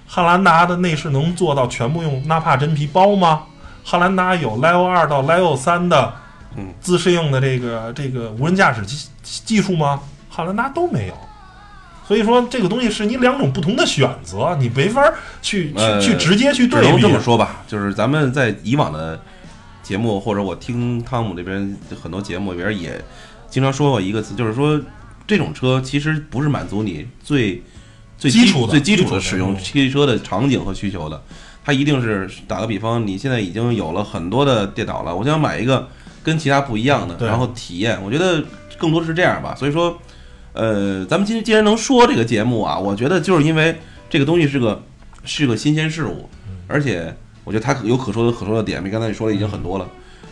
[0.07, 3.45] 汉兰达的内饰能做到全部用纳帕真皮包吗？
[3.85, 6.13] 汉兰达有 Level 二到 Level 三的
[6.57, 10.01] 嗯自适应的这个这个无人驾驶技技术吗？
[10.29, 11.15] 汉兰达都没有。
[12.07, 15.03] 所以说，这个东西是你两种不同的选择，你没法
[15.41, 16.87] 去去呃去直接去对比。
[16.87, 19.19] 只能这么说吧，就是咱们在以往的
[19.83, 23.03] 节目，或者我听汤姆这边很多节目里边也
[23.49, 24.79] 经常说过一个词，就是说
[25.27, 27.63] 这种车其实不是满足你最
[28.19, 31.23] 最基础的最基础的的使用嗯汽车的场景和需求的。
[31.65, 35.89] 它一定是打个比方，你现在已经有了很多的电脑了，我想买一个
[36.23, 38.45] 跟其他不一样的，然后体验，我觉得
[38.77, 39.55] 更多是这样吧。
[39.55, 39.99] 所以说，
[40.53, 44.83] 呃，咱们今天既然能说这个节目啊，我觉得就是因为这个东西是个
[45.25, 46.29] 是个新鲜事物，
[46.69, 49.89] 而且我觉得它有可说的可说的点，比刚才你说的已经很多了。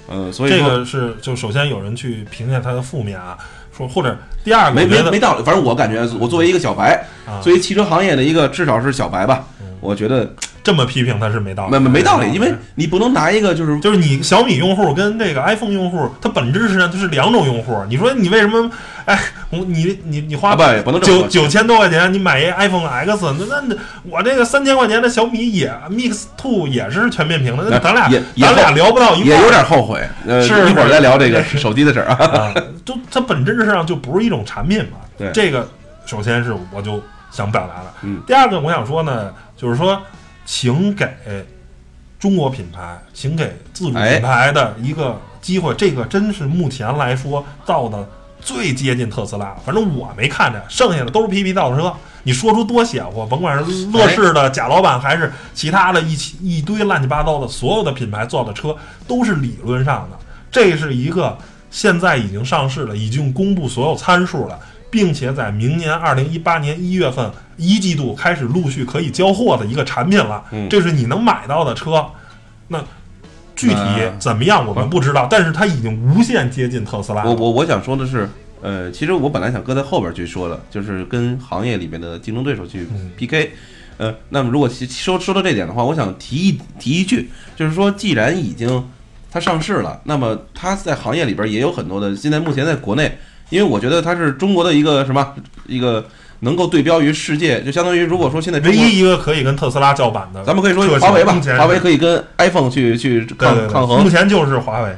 [0.09, 3.39] 呃，所以这说个是就首先有人去评价它的负面啊，
[3.75, 4.15] 说或者
[4.45, 5.45] 第二个没没没道理。
[5.45, 17.83] 反正我感觉，我作为一个小白，啊作为汽车行业的一个至少是小白吧，嗯我觉得这么批评它是没道理没，没没道理，因为你不能拿一个就是就是你小米用户跟这个 iPhone 用户，它本质上就是两种用户。
[17.89, 18.71] 你说你为什么？
[19.05, 19.19] 哎，
[19.51, 23.77] 我你你你花啊不不能九九千多块钱，你买一 iPhone X，那那那
[24.09, 29.37] 我这个三千块钱的小米也 Mix Two 也是全面屏的，那咱俩咱俩聊不到一块儿。
[29.37, 30.01] 也有点后悔。
[30.29, 32.17] 呃，是一会儿再聊这个手机的事儿啊。
[32.39, 32.55] 啊，
[32.85, 34.99] 就它本质上就不是一种产品嘛。
[35.19, 35.69] 对这个
[36.07, 37.03] 首先是我就
[37.33, 37.93] 想表达的。
[38.03, 40.01] 嗯第二个我想说呢，就是说，
[40.45, 41.09] 请给
[42.19, 45.75] 中国品牌，请给自主哎品牌的一个机会。
[45.75, 48.09] 这个真是目前来说造的
[48.41, 51.93] 最接近特斯拉，反正我没看着，剩下的都是 PP 造车。
[52.25, 58.77] 你说出多邪乎，甭管是乐视的贾老板，还是其他的一起一堆乱七八糟的，所有的品牌造的车
[59.09, 60.17] 都是理论上的。
[60.49, 61.37] 这是一个
[61.71, 64.57] 现在已经上市了，已经公布所有参数了，
[64.93, 70.45] 并且在明年二零一八年一月份一季度开始陆续可以交货的一个产品了。
[70.53, 72.07] 嗯这是你能买到的车。
[72.69, 72.79] 那
[73.57, 73.81] 具体
[74.19, 77.25] 怎么样我们不知道，但是它已经无限接近特斯拉。
[77.25, 78.29] 我我我想说的是，
[78.61, 83.53] 呃，其实我本来想搁在后边去说的，就是跟行业里面的竞争对手去嗯 PK。
[83.99, 88.89] 呃，那么如果其说说到这点的话，我想提一提一句，就是说，既然已经
[89.31, 93.19] 它上市了，那么它在行业里边也有很多的，现在目前在国内，
[93.53, 95.35] 因为我觉得它是中国的一个什么
[95.67, 96.03] 一个
[96.41, 104.97] 能够对标于世界，就相当于如果说现在，唯一一个可以跟特斯拉叫板的，咱们可以说华为吧华为可以跟 iPhone 去去抗抗衡目，前就是华为。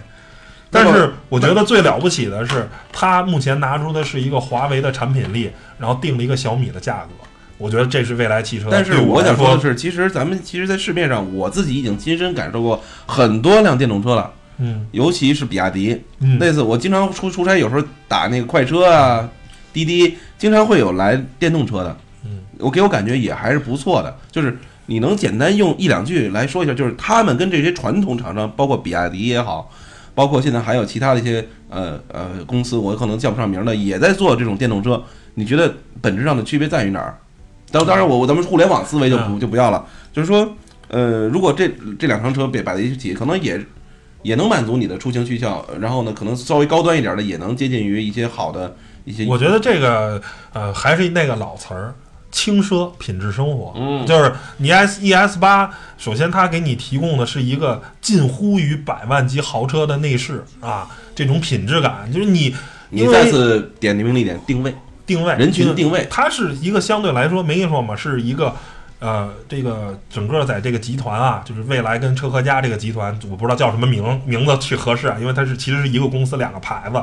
[0.71, 7.11] 但是我觉得最了不起的是，它目前拿出的是一个华为的产品力，然后定了一个小米的价格。
[7.59, 8.67] 我觉得这是未来汽车。
[8.71, 14.29] 但是我想说的，是，其实咱们其实，在市面上，我自己已经亲身感受过很多辆电动车了，
[14.59, 16.01] 嗯尤其是比亚迪。
[16.21, 19.29] 嗯，那次我经常出出差，有时候打那个快车啊、
[19.73, 21.97] 滴滴，经常会有来电动车的。
[22.25, 29.71] 嗯，我给我感觉也还是不错的，就是你能简单用一两句来说一下，就是他们跟这些传统厂商，包括比亚迪也好，
[30.15, 35.03] 包括现在还有其他的一些呃呃公司，我可能叫不上名儿的，也在做这种电动车。
[35.35, 37.19] 你觉得本质上的区别在于哪儿？
[37.73, 40.49] 当当然我，我咱们互联网思维就不嗯就不要了，就是说，
[40.87, 43.61] 呃，如果这这两趟车被摆在一起，可能也
[44.25, 49.27] 也能满足你的出行需求，然后呢，可能稍微高端一点的，也能接近于一些好的一些。
[49.27, 50.21] 我觉得这个
[50.53, 51.95] 呃还是那个老词儿，
[52.33, 53.75] 轻奢品质生活。
[53.77, 62.57] 嗯就是你 S E S 八，首先它给你提供的是一个近乎于百万级豪车的内饰啊，这种品质感，就是你
[62.89, 68.55] 你再次点明了一点定位，定位人群定位它是一个相对来说没跟你说嘛，是一个。
[69.05, 76.99] 呃，这个整个在这个集团啊，就是未来跟车和家这个集团，我不知道叫什么名名字去合适啊，因为它是其实是一个公司两个牌子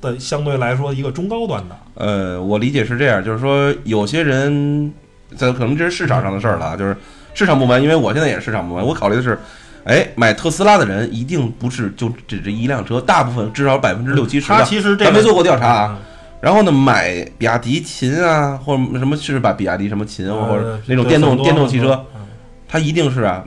[0.00, 1.76] 的，相对来说一个中高端的。
[1.94, 4.92] 呃，我理解是这样，就是说有些人，
[5.36, 6.96] 这可能这是市场上的事儿了啊，就是
[7.34, 9.36] 市场部门，因为我现在也是市场部门，我考虑的是，
[9.82, 15.98] 哎，买特斯拉的人一定不是就只这一辆车，大部分至少百分之六七十它的，其实这没做过调查啊。
[15.98, 16.06] 嗯
[16.40, 22.04] 然后呢，买比亚迪秦啊，或者什么是把比亚迪什么秦，或者呃那种电动电动汽车，
[22.66, 23.44] 它一定是啊，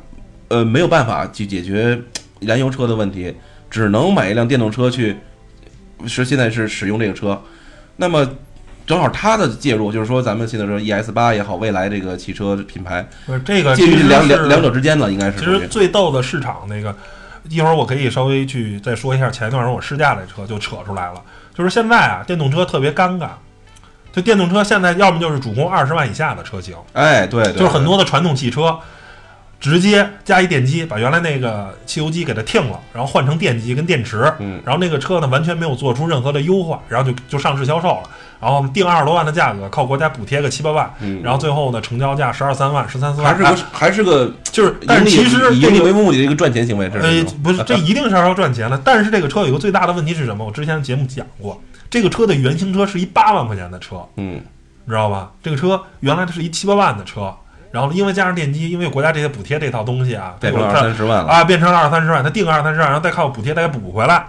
[0.49, 1.99] 呃，没有办法去解决
[2.41, 3.35] 燃油车的问题，
[3.69, 5.17] 只能买一辆电动车去，
[6.05, 7.41] 是现在是使用这个车。
[7.95, 8.27] 那么
[8.85, 16.95] 正好它的介入，就是说咱们现在说 ES 八也好，未来这个汽车品牌不是这个介于两两两者之间呢，应该是其实最逗的市场那个，
[17.49, 21.21] 一会儿我可以稍微去再说一下前一段时间我试驾这车就扯出来了，
[21.53, 23.29] 就是现在啊，电动车特别尴尬。
[24.11, 28.77] 就电动车现在要么就是主攻二十万以下的车型，哎，对，对就是很多的传统汽车
[29.63, 34.61] 直接加一电机，把原来那个汽油机给它停了，然后换成电机跟电池，嗯。
[34.65, 38.03] 然后那个车呢完全没有做出任何的优化，然后就就上市销售了，
[38.41, 41.21] 然后定二十多万的价格，靠国家补贴个七八万，嗯。
[41.23, 48.77] 然后最后呢成交价十二三万、十三四万，还是个还是个就是，但是其实以盈利这个为目的的一个赚钱行为，这是呃不是，这一定是要赚钱的。
[48.83, 50.45] 但是这个车有一个最大的问题是什么？
[50.45, 51.57] 我之前节目讲过，
[51.89, 54.41] 这个车的原型车是一八万块钱的车，嗯。
[54.85, 55.31] 你知道吧？
[55.41, 57.33] 这个车原来它是一七八万的车，
[57.73, 64.23] 然后因为加上电机，因为国家这些补贴这套东西啊，变成二三十万了，啊变成了二三十万，它定个二三十万，然后再靠补贴再给补回来，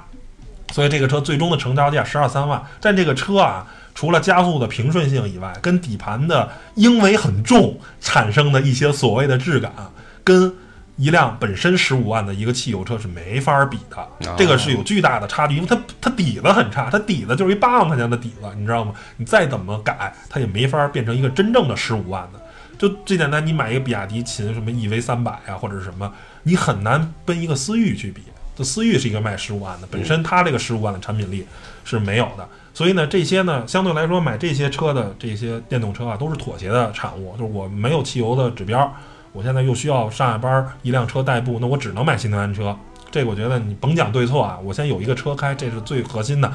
[0.73, 2.63] 所以这个车最终的成交价十二三万。
[2.81, 9.71] 但这个车啊，除了加速的平顺性以外，跟底盘的因为很重产生的一些所谓的质感，
[10.25, 10.51] 跟
[10.97, 18.95] 一辆本身十五万的一个汽油车是没法比的，这个是有巨大的差距，因为它它底子很差，它底子就是一八万块钱的底子，你知道吗？
[19.19, 22.41] 你再怎么改，它也没法变成一个真正的十五万的。
[22.87, 26.13] 就最简单，你买一个比亚迪秦什么 EV 三百啊，或者是什么，
[26.43, 28.23] 你很难跟一个思域去比。
[28.55, 31.47] 这思域是一个卖十五万的，本身它这个十五万的产品力
[31.83, 32.47] 是没有的。
[32.75, 37.33] 所以呢，这些呢，相对来说买这些车的这些电动车啊，都是妥协的产物。
[37.39, 38.95] 就是我没有汽油的指标，
[39.33, 42.77] 我现在又需要上下班一辆车代步，那我只能买新能源车。
[43.11, 46.53] 这个我觉得你甭讲对错啊，我先有一个车开，这是最核心的。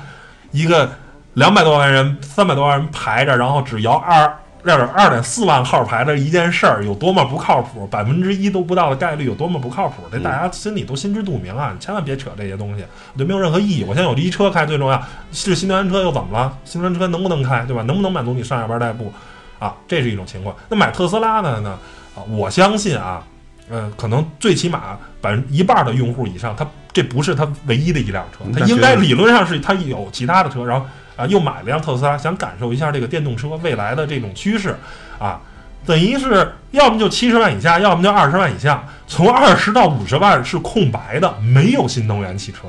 [0.52, 0.92] 一个
[1.34, 4.38] 两百多万人、三百多万人排着，然后只摇二。
[4.64, 11.72] 二点二点四万号牌的一件事儿有多么不靠谱，百分之一都不到的概率有多么不靠谱，这大家心里都心知肚明啊！
[11.74, 12.84] 你千万别扯这些东西，
[13.16, 13.84] 对没有任何意义。
[13.84, 15.02] 我现在有一车开最重要，
[15.32, 16.58] 是新能源车又怎么了？
[16.66, 17.82] 新能源车能不能开，对吧？
[17.84, 19.14] 能不能满足你上下班代步
[19.60, 19.74] 啊？
[19.88, 20.54] 这是一种情况。
[20.68, 21.80] 那买特斯拉的呢？
[22.16, 23.24] 啊，我相信啊，
[23.70, 30.86] 呃，可能最起码百分一半的用户以上，他这不是他唯一的一辆车，他应该理论上是他有其他的车，然后。
[31.20, 34.74] 啊，又买了辆特斯拉，想感受一下这个电动车未来的这种趋势，
[35.20, 35.42] 啊，
[35.86, 42.60] 等于是要么就七十万以下，要么就二十万以下，从二十到五十万是空白的，没有新能源汽车，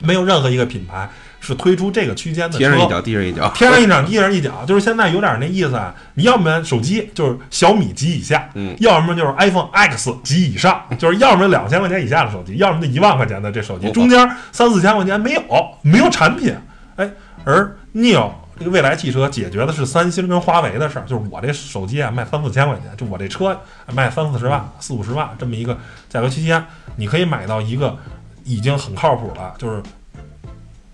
[0.00, 1.08] 没有任何一个品牌
[1.40, 2.58] 是推出这个区间的车。
[2.58, 5.94] 天上一脚地上一脚，天上一脚地上一脚，就是现在有点那意思啊。
[6.14, 15.42] 你要么手机就是小米及以下，嗯，要么就是 iPhone X 及以上，就是要么两千块钱以下的手机，要么就一万块钱的这手机，中间三四千块钱没有，
[15.82, 16.54] 没有产品，
[16.96, 17.10] 哎。
[17.44, 23.60] 而 Neo 这个未来汽车解决的是三星跟华为的事儿，就是我这手机啊卖三四千块钱，就我这车
[23.92, 25.76] 卖三四十万、四五十万这么一个
[26.08, 26.64] 价格区间，
[26.94, 27.96] 你可以买到一个
[28.44, 29.82] 已经很靠谱了，就是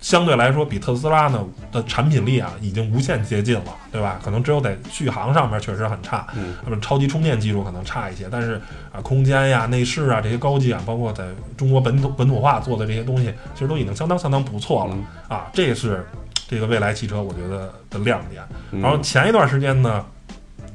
[0.00, 4.18] 相对来说比特斯拉呢的产品力啊已经无限接近了，对吧？
[4.24, 6.26] 可能只有在续航上面确实很差，
[6.64, 8.58] 那么超级充电技术可能差一些，但是
[8.90, 11.26] 啊空间呀、内饰啊这些高级啊，包括在
[11.58, 14.96] 中国本土本土化做的这些东西，其实都已经相当相当不错了
[15.28, 16.06] 啊，这是。
[16.50, 18.42] 这个未来汽车，我觉得的亮点。
[18.82, 20.04] 然后前一段时间呢，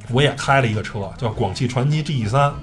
[0.10, 2.54] 我也开了一个车，叫广汽传祺 GE 三，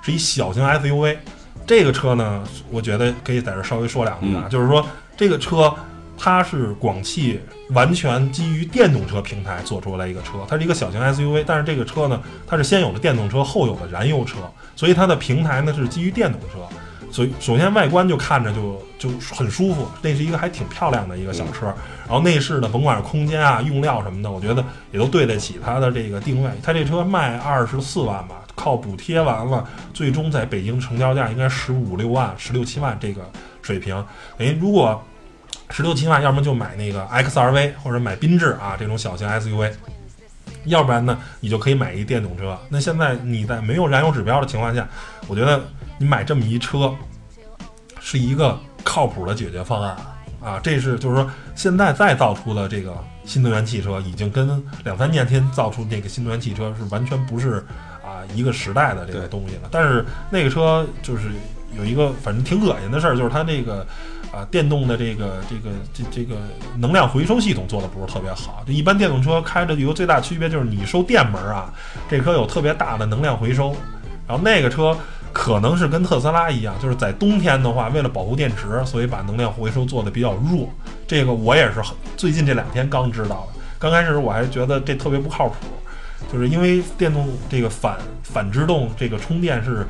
[0.00, 1.18] 是一小型 SUV。
[1.66, 4.82] 这个车呢，我觉得可以在这稍微说两句啊，就是说
[5.14, 5.74] 这个车
[6.16, 7.38] 它是广汽
[7.72, 14.38] 完全基于电动车平台做出来一个车，它是一个小型 SUV，但是这个车呢，它是先有了电动车，后有了燃油车，
[14.74, 16.66] 所以它的平台呢是基于电动车。
[17.12, 21.66] 所以，首先外观就看着就就很舒服，那是一个还挺漂亮的一个小车。
[21.66, 26.50] 然后内饰呢，甭管是空间啊、用料什么的，我觉得也都对得起它的这个定位。
[26.62, 33.20] 它这车卖二十四万吧，靠补贴完了，最终在北京成交价应该十五六万、十六七万这个
[33.60, 33.94] 水平。
[34.38, 34.98] 等于如果
[35.68, 39.70] 十六七万，要么就买那个 XRV 或者买缤智啊这种小型 SUV，
[40.64, 42.58] 要不然呢，你就可以买一电动车。
[42.70, 44.88] 那现在你在没有燃油指标的情况下，
[45.28, 45.62] 我觉得。
[46.02, 46.92] 你买这么一车，
[48.00, 49.96] 是一个靠谱的解决方案
[50.42, 50.58] 啊！
[50.60, 52.92] 这是就是说，现在再造出的这个
[53.24, 57.64] 新能源汽车，已经跟两三年前造出那个新能源汽车是完全不是
[58.04, 59.68] 啊一个时代的这个东西了。
[59.70, 61.30] 但是那个车就是
[61.78, 63.86] 有一个反正挺恶心的事儿，就是它这个
[64.32, 66.34] 啊电动的这个这个这这个
[66.76, 68.64] 能量回收系统做的不是特别好。
[68.66, 71.72] 就一般电动车开着有个最大区别就是你收电门啊，
[72.10, 73.68] 这车有特别大的能量回收，
[74.26, 74.98] 然后那个车。
[75.32, 80.68] 可能是跟特斯拉一样，就是在冬天的话，为了保护电池，所以把能量回收做的比较弱。
[81.06, 83.60] 这个我也是很最近这两天刚知道的。
[83.78, 85.54] 刚开始我还觉得这特别不靠谱，
[86.32, 89.86] 就是因为电动这个反反制动这个充电是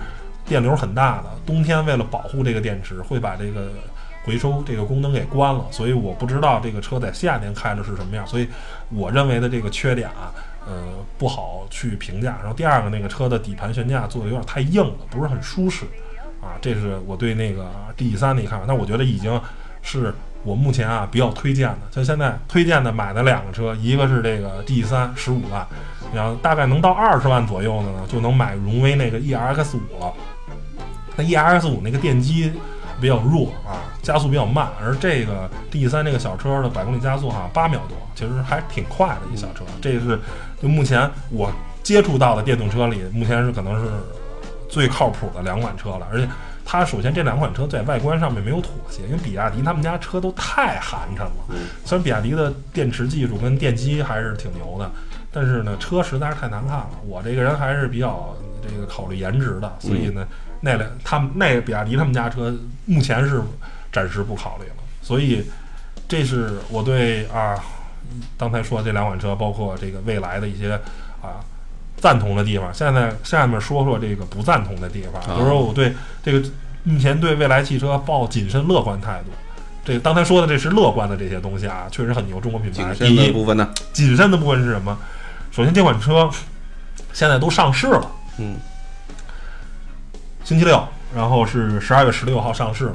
[0.46, 3.68] 电流很大的，冬天为了保护这个电池，会把这个
[4.24, 5.64] 回收这个功能给关了。
[5.70, 8.26] 所以我不知道这个车在夏天开的是什么样。
[8.26, 8.48] 所以
[8.90, 10.32] 我认为的这个缺点啊。
[10.66, 10.74] 呃，
[11.18, 12.36] 不好去评价。
[12.40, 15.84] 然后第二个，那个车的底盘悬架做的有点太硬了，不是很舒适，
[16.40, 18.64] 啊，这是我对那个 D 三的一看法。
[18.66, 19.40] 但我觉得已经
[19.82, 21.78] 是我目前啊比较推荐的。
[21.90, 25.66] 像现在推荐的买的两个车，一个是这个 D 三十五万，
[26.14, 30.12] 然后大概能到二十万左右的呢，就能买荣威那个 E R X 五了。
[31.16, 32.52] 那 E R X 五那个电机。
[33.00, 39.64] 比较弱啊，加速比较慢，而这个 D 三这个小车的百公里加速哈八秒多，其实还挺快的一小车。
[39.80, 40.16] 这是
[40.62, 41.52] 就目前我
[41.82, 43.90] 接触到的电动车里，目前是可能是
[44.68, 46.06] 最靠谱的两款车了。
[46.12, 46.28] 而且
[46.64, 51.32] 它首先这两款车在外观上面没有妥协，因为比亚迪他们家车都太寒碜了。
[51.84, 54.88] 虽然比亚迪的电池技术跟电机还是挺牛的，
[55.32, 56.90] 但是呢车实在是太难看了。
[57.06, 60.24] 我这个人还是比较这个考虑颜值的，所以呢。
[60.64, 62.54] 那辆他们那比亚迪他们家车
[62.86, 63.42] 目前是
[63.90, 65.44] 暂时不考虑了，所以
[66.06, 67.58] 这是我对啊
[68.38, 70.72] 刚才说这两款车，包括这个未来的一些
[71.20, 71.40] 啊
[71.96, 72.72] 赞同的地方。
[72.72, 76.42] 现在下面说说这个不赞同的地方，啊就是说我对这个
[76.84, 79.30] 目前对未来汽车抱谨慎乐观态度。
[79.84, 82.40] 这个刚才说的这是乐观的这些东西啊，确实很牛。
[82.40, 84.96] 中国品牌，谨慎的第一，部分呢，谨慎的部分是什么？
[85.50, 86.30] 首先，这款车
[87.12, 88.56] 现在都上市了，嗯，
[90.44, 90.82] 星期六，
[91.14, 92.94] 然后是十二月十六号上市了。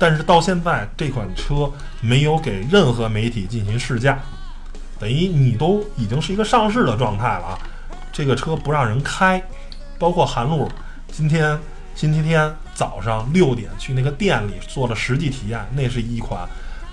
[0.00, 1.70] 但是到现在，这款车
[2.00, 4.18] 没有给任何媒体进行试驾，
[4.98, 7.58] 等于你都已经是一个上市的状态了啊。
[8.10, 9.40] 这个车不让人开，
[9.98, 10.66] 包括韩露
[11.12, 11.58] 今天
[11.94, 16.48] 星期天早上六点去那个店里做了实际体验，那是一款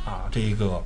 [0.06, 0.84] 啊这个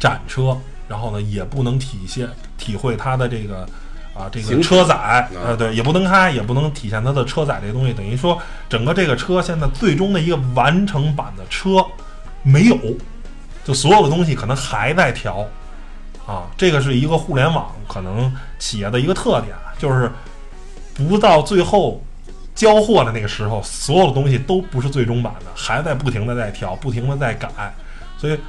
[0.00, 2.26] 展车，然后呢也不能体现
[2.56, 3.68] 体会它的这个
[4.14, 11.84] 啊这个车载，呃对，也不能开，也不能体现它的车载这个东西，等于说整个这个车现在最终的一个完成版的车
[12.42, 12.78] 没有，
[13.64, 15.46] 就所有的东西可能还在调。
[16.26, 20.10] 啊，这个是一个互联网可能企业的一个特点，就是
[20.94, 22.02] 不到最后
[22.54, 27.50] 交货的那个时候，所有的东西都不是最终版的，还在不停的在调，不停的在改，
[28.16, 28.40] 所以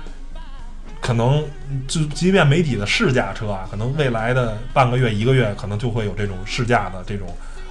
[1.05, 1.43] 可能
[1.87, 7.27] 就即便媒体的试驾车啊，可能未来的半个月、一个月，可能就会有这种试驾的这种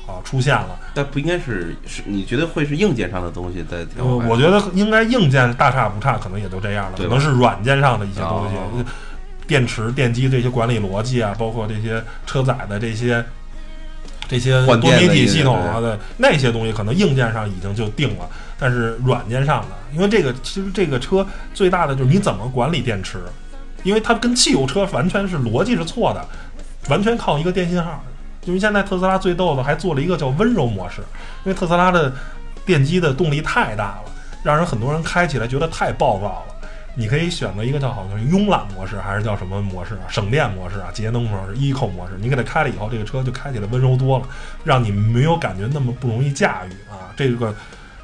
[0.07, 0.79] 啊出现了。
[0.95, 2.03] 但不应该是是？
[2.07, 8.85] 你觉得会是硬件上的东西在调呃，我觉得应该硬件大差不差，可能也都这样了，可能是软件上的一些东西，哦
[9.47, 13.23] 电池、电机这些管理逻辑啊，包括这些车载的这些
[14.27, 18.27] 这些多媒体系统啊的那些东西，可能硬件上已经就定了，
[18.59, 23.19] 但是软件上的，因为这个其实这个车最大的就是你怎么管理电池，
[23.83, 26.27] 因为它跟汽油车完全是逻辑是错的，
[26.89, 28.03] 完全靠一个电信号。
[28.45, 31.01] 因为现在特斯拉最逗的还做了一个叫温柔模式，
[31.45, 32.13] 因为特斯拉的
[32.67, 34.05] 电机的动力太大了，
[34.43, 36.55] 让人很多人开起来觉得太暴躁了。
[36.97, 40.07] 你可以选择一个叫好像是慵懒模式，还是叫什么模式啊？
[40.09, 42.13] 省电模式啊，节能模式、eco 模式。
[42.21, 44.25] 你给它开了以后，这个车就开起来温柔多了，
[44.63, 47.11] 让你没有感觉那么不容易驾驭啊。
[47.17, 47.53] 这个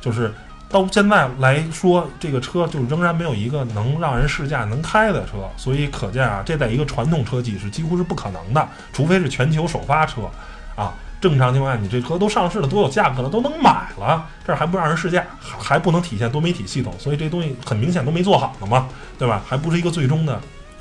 [0.01, 0.33] 就是
[0.69, 10.23] 到现在来说，这个车就仍然没有一个能让人试驾、能开的车，所以可见啊，这在一个传统车企是几乎是不可能的，除非是全球首发车
[10.77, 10.95] 啊。
[11.21, 18.89] 正常情况下，你这车都上市了，都有价格了，都能买了，这儿还不让人试驾，还还不能体现多媒体系统，所以这东西很明显都没做好呢嘛，
[19.19, 19.43] 对吧？
[19.47, 20.41] 还不是一个最终的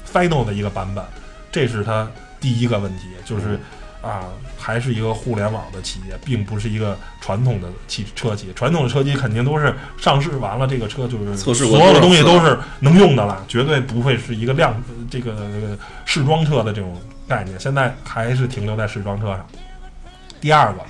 [0.09, 1.03] final 的一个版本，
[1.51, 2.09] 这是它
[2.39, 3.59] 第一个问题，就是
[4.01, 4.23] 啊，
[4.59, 8.53] 还是一个互联网的企业，并不是一个传统的汽车企业。
[8.53, 14.75] 传统的车企肯定都是上市完了，这个车就是测试过所有的东西都是能用的了，绝对不会是一个量
[15.09, 16.95] 这个这个试装车的这种
[17.27, 17.57] 概念。
[17.57, 19.45] 现在还是停留在试装车上。
[20.41, 20.81] 第二个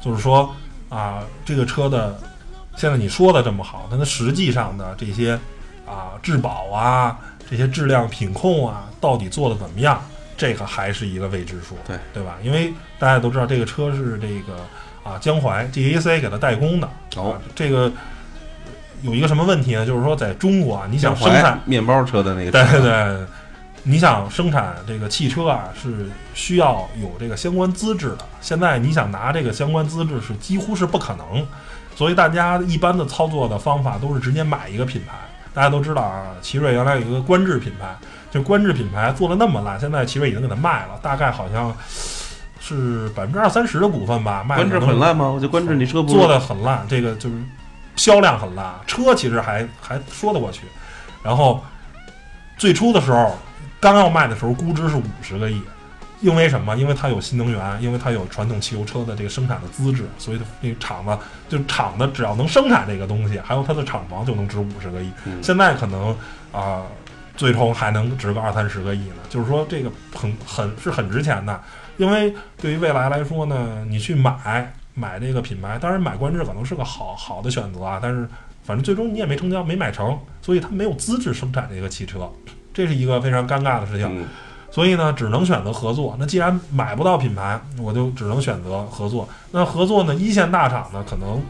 [0.00, 0.54] 就是说
[0.90, 2.20] 啊，这个车的
[2.76, 5.32] 现在你说的这么好，但它实际上的这些
[5.86, 10.02] 啊质保啊、这些质量品控啊，到底做的怎么样？
[10.36, 12.36] 这个还是一个未知数，对对吧？
[12.42, 14.58] 因为大家都知道这个车是这个
[15.02, 17.90] 啊江淮 GAC 给它代工的，哦啊，这个
[19.02, 19.86] 有一个什么问题呢？
[19.86, 23.26] 就是说在中国啊，你想生产面包车的那个对对对，
[23.84, 28.18] 你想生产这个汽车啊，是需要有这个相关资质的。
[28.40, 31.46] 现在你想拿这个相关资质是几乎是不可能，
[31.94, 35.14] 所以大家一般的操作的方法都是直接买一个品牌。
[35.54, 37.96] 大家都知道啊，奇瑞原来有一个观致品牌，
[38.36, 41.74] 就观致品牌做的那么烂，现在奇瑞已经给它卖了，大概好像
[42.60, 45.28] 是百分之二三十的股份吧，卖观致的很烂吗？
[45.28, 47.36] 我觉得观致你车不做的很烂，这个就是
[47.96, 50.62] 销量很烂，车其实还还说得过去。
[51.22, 51.64] 然后
[52.58, 53.38] 最初的时候，
[53.80, 55.62] 刚要卖的时候，估值是五十个亿，
[56.20, 56.76] 因为什么？
[56.76, 61.18] 因为它有新能源，因为它有传统汽油车的这个生产的资质，所以那个厂子
[61.48, 65.10] 就厂子只要能生产这个东西，还有它的厂房就能值五十个亿。
[65.24, 66.14] 嗯现在可能
[66.52, 66.82] 啊、
[67.36, 69.16] 最终还能值个二三十个亿呢。
[69.28, 71.60] 就是说这个很很是很值钱的，
[71.96, 78.28] 因为对于未来来说呢，你去买买这个品牌，当然买观致可能是个好好的选择啊，但是
[78.64, 82.28] 反正最终你也没成交，没买成，所以它没有资质生产这个汽车，
[82.72, 84.06] 这是一个非常尴尬的事情。
[84.08, 84.26] 嗯
[84.68, 86.14] 所以呢，只能选择合作。
[86.18, 89.26] 那既然买不到品牌，我就只能选择合作。
[89.52, 91.40] 那合作呢，一线大厂呢，可能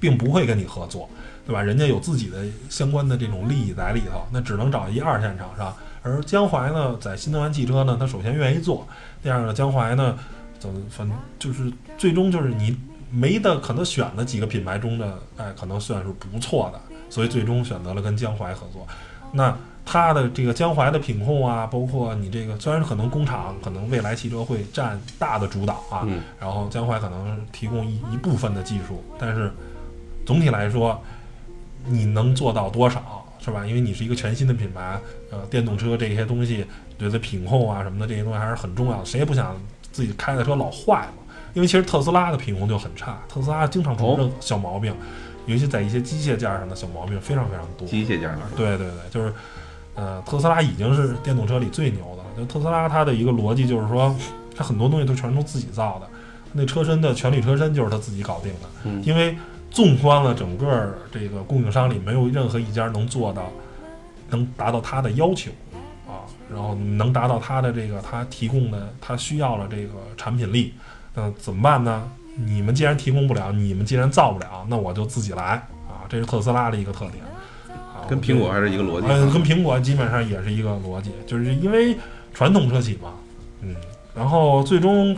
[0.00, 1.10] 并不会跟你合作，
[1.46, 1.62] 对吧？
[1.62, 5.74] 人家有自己的相关的这种利益在里头，那只能找一二线厂商。
[6.02, 8.86] 而江淮呢，在新能源汽车呢，它首先愿意做，
[9.22, 10.16] 第二个江淮呢，
[10.58, 12.76] 怎么反正就是最终就是你
[13.10, 18.86] 没的可能选了几个品牌中的，哎，可能算是不错的，所以最终选择了跟江淮合作。
[19.32, 29.52] 那它的这个江淮的品控啊，包括你这个，虽然可能工厂可能未来汽车会占大的主导啊，嗯然后江淮可能提供一一部分的技术，但是
[30.24, 31.00] 总体来说，
[31.88, 33.64] 你能做到多少是吧？
[33.66, 34.98] 因为你是一个全新的品牌，
[35.30, 36.64] 呃，电动车这些东西，
[36.98, 39.56] 觉得品控啊什么的这些东西还是很重要的，谁也不想
[39.92, 41.22] 自己开的车老坏嘛。
[41.54, 44.94] 因为其实特斯拉的品控就很差，特斯拉经常出哦任小毛病，
[45.46, 47.86] 尤其在一些机械件上的小毛病非常非常多。
[47.88, 49.32] 机械件儿对对对，就是，
[49.94, 52.28] 呃，特斯拉已经是电动车里最牛的了。
[52.36, 54.14] 就特斯拉它的一个逻辑就是说，
[54.54, 56.06] 它很多东西都全都自己造的，
[56.52, 58.68] 那车身的全铝车身就是它自己搞定的。
[58.84, 59.38] 嗯因为
[59.70, 63.50] 纵观了整个这个供应商里，没有任何一家能做到，
[64.30, 65.50] 能达到他的要求
[66.06, 70.74] 啊，然后能达到他的这个他提供的他需要的这个产品力，
[71.14, 72.08] 那怎么办呢？
[72.38, 75.54] 你们既然提供不了，你们既然造不了，那我就自己来
[75.88, 76.04] 啊！
[76.06, 77.24] 这是特斯拉的一个特点
[77.70, 79.06] 啊，跟苹果还是一个逻辑。
[79.08, 81.96] 嗯，跟苹果基本上也是一个逻辑，就是因为
[82.34, 83.14] 传统车企嘛，
[83.62, 83.74] 嗯，
[84.14, 85.16] 然后最终，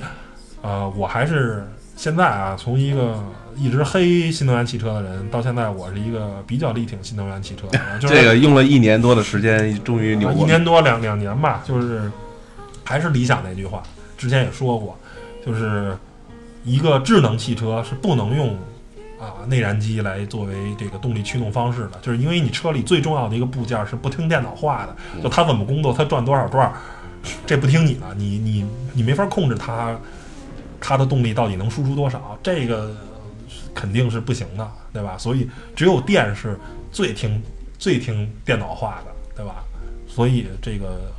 [0.63, 3.21] 呃，我还是现在啊，从一个
[3.59, 7.67] 一直黑新能源汽车的人，到现在我是一个比较力挺新能源汽车
[7.99, 10.45] 就是这个用了一年多的时间，终于扭啊一。
[10.45, 12.11] 年多两两年吧，就是
[12.85, 13.83] 还是理想那句话，
[14.17, 14.97] 之前也说过，
[15.45, 15.97] 就是
[16.65, 18.57] 一个智能汽车是不能用
[19.19, 26.73] 啊内燃机来作为这个动力驱动方式的，就是因为你车里最重要的一个部件是不听电脑话的，嗯就它怎么工作，它转多少转，
[27.45, 29.99] 这不听你的，你你你没法控制它
[30.81, 32.95] 它的动力到底能输出多少，这个
[33.75, 35.17] 肯定是不行的，对吧？
[35.19, 36.59] 所以只有电是
[36.91, 37.43] 最听
[37.79, 39.65] 最听电脑话的，对吧？
[40.07, 41.13] 所以这个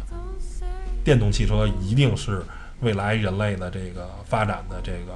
[1.04, 2.44] 电动汽车一定是
[2.82, 5.16] 未来人类的这个发展的这个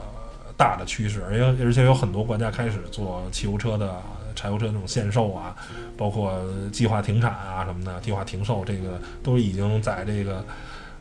[0.56, 4.02] 大的趋势，而且而且有很多国家开始做汽油车的
[4.36, 5.56] 柴油车这种限售啊，
[5.98, 6.40] 包括
[6.72, 10.46] 计划停产啊什么的，计划停售，这个都已经在这个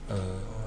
[0.09, 0.17] 呃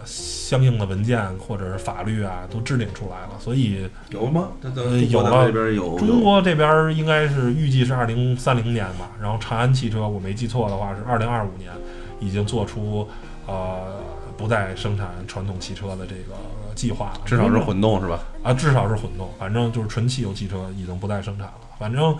[0.05, 4.49] 相应的文件或者是法律啊都制定出来了，所以有吗？
[4.61, 11.71] 这呃有了这边有中国这边应该是预计是二零三零年吧，然后长安汽车我没记错的话是二零二五年
[12.19, 13.07] 已经做出
[13.47, 13.99] 呃
[14.37, 16.35] 不再生产传统汽车的这个
[16.75, 18.19] 计划了，至少是混动是吧？
[18.43, 21.53] 啊，至少是混动，反正就是纯汽油汽车已经不再生产了。
[21.79, 22.15] 反正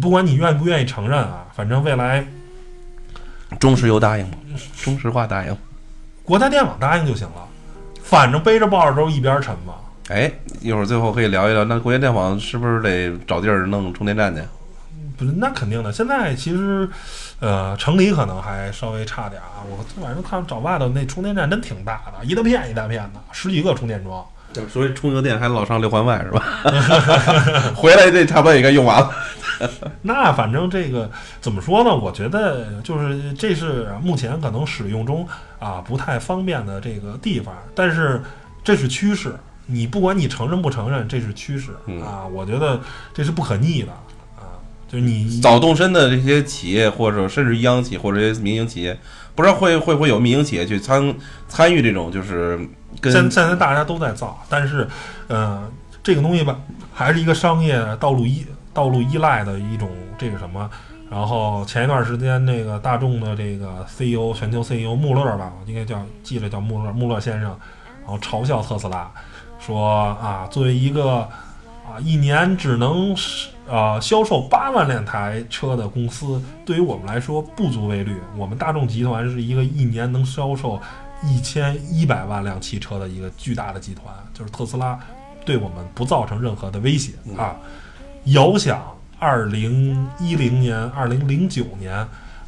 [0.00, 2.26] 不管你愿不愿意承认啊，反正未来
[3.58, 4.36] 中石油答应吗？
[4.82, 5.56] 中石化答应。
[6.28, 7.48] 国家电网答应就行了，
[8.02, 9.72] 反正背着抱着都一边沉嘛。
[10.10, 14.42] 哎，一会儿最后可以聊一聊，那国家电网是不是得找地儿弄充电站去？
[15.16, 15.90] 不是，那肯定的。
[15.90, 16.86] 现在其实，
[17.40, 19.64] 呃，城里可能还稍微差点啊。
[19.70, 24.22] 我反正看找外头那充电站真挺大的，一大片一大片的，十几个充电桩。
[24.70, 26.42] 所以充个电还老上六环外是吧？
[27.76, 29.10] 回来这差不多也该用完了。
[30.02, 31.94] 那反正这个怎么说呢？
[31.94, 35.26] 我觉得就是这是目前可能使用中
[35.58, 38.22] 啊不太方便的这个地方，但是
[38.62, 39.34] 这是趋势。
[39.66, 42.26] 你不管你承认不承认，这是趋势嗯啊。
[42.26, 42.80] 我觉得
[43.12, 43.92] 这是不可逆的
[44.36, 44.56] 啊。
[44.88, 48.98] 就是你早动身的这些企业，或者甚至央企或者这些民营企业，
[49.34, 51.14] 不知道会会不会有民营企业去参
[51.48, 52.58] 参与这种，就是
[52.98, 54.88] 跟现现在大家都在造，但是，
[55.26, 55.70] 呃，
[56.02, 56.58] 这个东西吧，
[56.94, 58.42] 还是一个商业道路依
[58.78, 60.70] 道路依赖的一种这个什么。
[61.10, 67.48] 然后前一段时间，那个大众的这个 CEO 全球 CEO 穆勒吧，应该叫记着叫穆勒穆勒先生，
[68.04, 69.10] 然后嘲笑特斯拉，
[69.58, 71.26] 说啊，作为一个
[71.84, 78.16] 啊一年只能是呃销售八万辆台车的公司，对于我们来说不足为虑。
[78.36, 80.78] 我们大众集团是一个一年能销售
[81.24, 84.96] 一千一百万辆汽车的一个巨大的集团，就是特斯拉
[85.44, 87.56] 对我们不造成任何的威胁啊。
[88.32, 88.82] 遥想
[89.18, 91.94] 二零一零年、二零零九年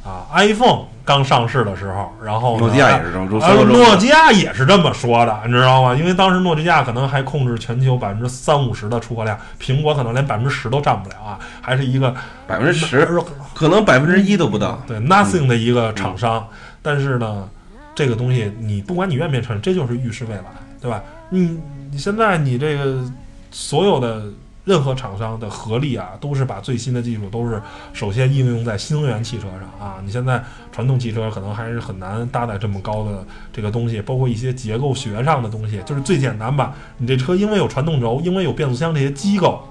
[0.03, 5.95] 啊，iPhone 刚上市的时候，然后诺基亚也是这么说，啊，所有这种诺基亚也是这么说的，你知道吗？
[5.95, 12.15] 因为当时诺基亚可能还控制全球百分之三五十的出货量，苹果可能连百分之十都占不了啊，还是一个
[12.47, 14.81] 百分之十，呃可能百分之一都不到。
[14.87, 16.47] 对 nothing 的一个厂商。
[16.81, 17.47] 但是呢，
[17.93, 20.43] 这个东西你不管你愿不愿意承认，这就是预示未来，
[20.81, 21.03] 对吧？
[21.29, 21.59] 你
[21.91, 23.03] 你现在你这个
[23.51, 24.23] 所有的
[24.63, 27.61] 任何厂商的合力啊，都是把最新的技术都是
[27.93, 29.97] 首先应用在新能源汽车上啊。
[30.03, 36.75] 你现在传统汽车可能还是很难搭载这么高的这个东西，包括一些结构学上的东西，就是最简单吧。
[36.97, 39.67] 你这车因为有传动轴，因为有变速箱这些机构，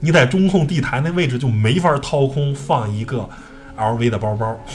[0.00, 3.28] 你在中控地台那位置就没法掏空放一个
[3.76, 4.58] LV 的包包。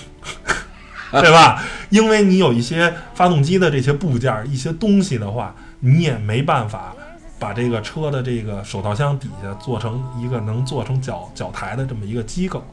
[1.10, 1.64] 对吧？
[1.90, 6.94] 因为你有一些发动机的这些部件、一些东西的话，你也没办法
[7.40, 12.64] 把这个车的这个手套箱底下做成一个能做成脚脚台的这么一个机构。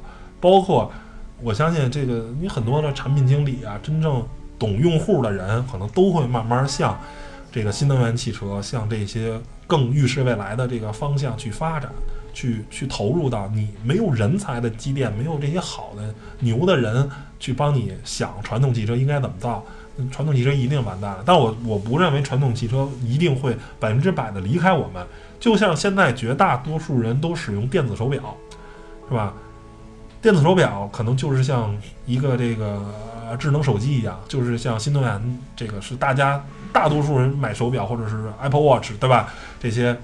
[0.40, 0.90] 包括
[1.42, 4.26] 我相信这个，你很多的产品经理啊，真正
[4.58, 6.98] 懂用户的人，可能都会慢慢向
[7.52, 11.90] 这个新能源汽车向这些更预示未来的这个方向去发展，
[12.34, 17.08] 去去投入到你没有人才的积淀，没有这些好的牛的人
[17.40, 19.64] 去帮你想传统汽车应该怎么造，
[20.10, 21.22] 传统汽车一定完蛋了。
[21.24, 25.06] 但我我不认为传统汽车一定会百分之百的离开我们，
[25.40, 28.36] 就像现在绝大多数人都使用电子手表，
[29.08, 29.32] 是吧？
[30.20, 31.76] 电子手表可能就是像
[32.06, 32.82] 一个这个
[33.38, 39.32] 智能手机一样，就是像新能源这个是大家大多数人买手表或者是 Apple Watch 对吧？
[39.60, 39.96] 这些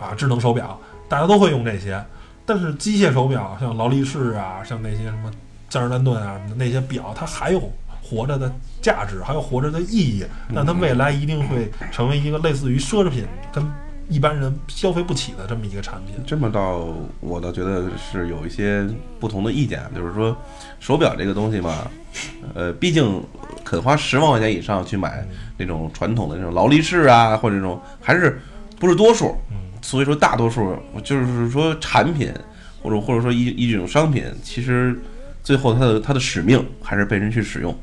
[0.00, 0.78] 啊智能手表
[1.08, 2.02] 大家都会用这些，
[2.44, 5.30] 但是机械手表像劳力士啊，像那些什么
[5.68, 7.60] 江诗丹顿啊那些表，它还有
[8.02, 13.64] 活着的价值，还有活着的意义，但它未来一定会成为一个类似于奢侈品跟
[14.08, 16.14] 一般人消费不起的这么一个产品。
[16.24, 16.86] 这么倒，
[17.18, 18.88] 我倒觉得是有一些
[19.18, 20.36] 不同的意见，就是说，
[20.78, 21.90] 手表这个东西嘛，
[22.54, 23.20] 呃，毕竟
[23.64, 25.26] 肯花十万块钱以上去买
[25.56, 28.40] 那种传统的那种劳力士啊，或者这种还是
[28.78, 29.36] 不是多数，
[29.82, 32.32] 所以说大多数就是说产品
[32.82, 34.98] 或者或者说一一种商品，其实
[35.42, 37.76] 最后它的它的使命还是被人去使用，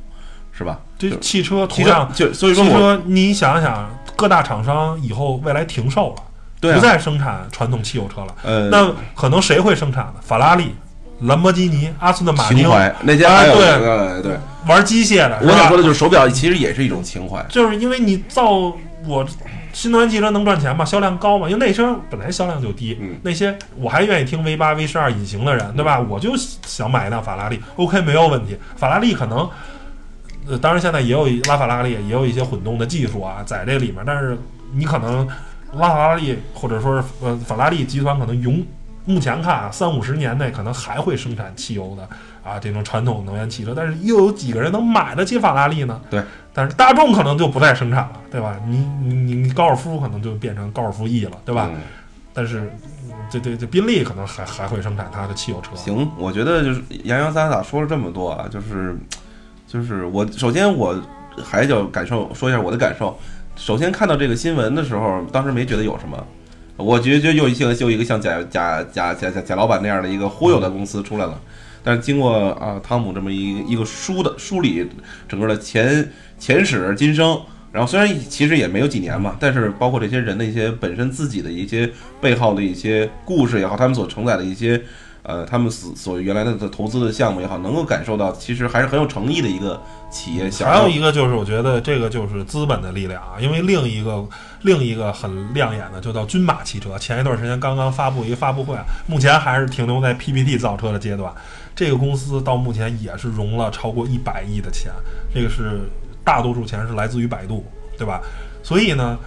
[0.52, 0.80] 是吧？
[0.98, 6.24] 对汽车同样，就所以说我汽车你想想，各大厂商以后未来停售了，
[6.62, 10.14] 对啊不再生产传统汽油车了，呃那可能谁会生产呢？
[10.22, 10.74] 法拉利、
[11.22, 14.38] 兰博基尼、阿斯顿马丁情怀那些啊还有对呃对，
[14.68, 18.74] 玩机械的，我想说的就是手表其实也是一种情怀，就是因为你造
[19.06, 19.26] 我
[19.74, 20.86] 新能源汽车能赚钱吗？
[20.86, 21.50] 销量高吗？
[21.50, 26.00] 因为那车本来销量就低，嗯那些我还愿意听 V 八、V 十二引擎的人，对吧？
[26.00, 28.56] 我就想买一辆法拉利，OK 没有问题。
[28.78, 29.50] 法拉利可能，
[30.48, 34.38] 呃，当然现在也有一拉法拉利也有一些混动的技术啊，在这里面，但是
[34.74, 35.28] 你可能
[35.74, 38.64] 拉法拉利或者说是呃法拉利集团可能永
[39.06, 42.08] 目前看啊，三五十年内可能还会生产汽油的
[42.44, 46.02] 啊这种传统能源汽车，但是又有几个人能买得起法拉利呢？
[46.10, 46.22] 对。
[46.54, 48.56] 但是大众可能就不再生产了，对吧？
[48.68, 51.70] 你你你你高尔夫可能就变成高尔夫 E 了，对吧？
[51.74, 51.82] 嗯
[52.36, 52.62] 但是
[53.04, 55.70] 嗯这这这宾利可能还还会生产它的汽油车。
[55.76, 58.98] 行，我觉得就是洋洋洒洒说了这么多啊，就是
[59.68, 61.00] 就是我首先我
[61.44, 63.16] 还要感受说一下我的感受。
[63.56, 66.26] 首先看到这个新闻的时候，当时没觉得有什么，
[66.76, 71.40] 我觉得又一像又一个像贾贾贾贾贾贾老板那样的一个忽悠的公司出来了。
[71.84, 74.88] 但是经过啊汤姆这么一一个梳的梳理
[75.28, 77.40] 整个的前前史今生，
[77.72, 84.82] 然后虽然其实也没有几年嘛，但是包括这些人的一些本身自己的一些背后的一些故事也好，他们所承载的一些
[85.24, 89.82] 呃他们所所原来的投资的项目也好，能够感受到其实还是很有诚意的一个
[90.12, 90.50] 企业。
[90.52, 94.24] 想 还有一个就是，我觉得这个就是资本的力量啊，因为另一个
[94.62, 101.34] 另一个很亮眼的就叫军马汽车，前一段时间刚刚发布一个发布会啊，目前还是停留在 PPT 造车的阶段。
[101.76, 104.92] 这个公司到目前也是融了超过一百亿的钱，
[105.34, 105.82] 这个是
[106.24, 107.66] 大多数钱是来自于百度，
[107.98, 108.22] 对吧？
[108.62, 109.18] 所以呢，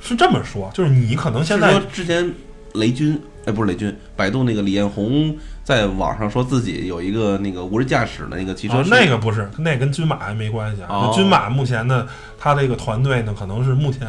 [0.00, 2.32] 是这么说，就是你可能现在说之前
[2.74, 10.88] 雷军，哎，不是雷军，百度那个李彦宏在网上说自己有一个那个无人驾驶的那个汽车那个不是，那跟军马还没关系啊。
[10.88, 12.06] 哦军马目前呢，
[12.38, 14.06] 他这个团队呢，可能是目前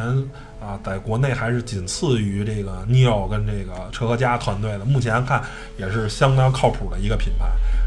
[0.70, 4.84] 啊，在国内还是仅次于这个 neo 跟这个车和家团队的。
[4.84, 5.42] 目前看
[5.76, 7.46] 也是相当靠谱的一个品牌。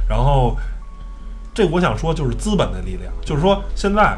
[0.09, 0.57] 然后，
[1.53, 4.17] 这我想说就是资本的力量，就是说现在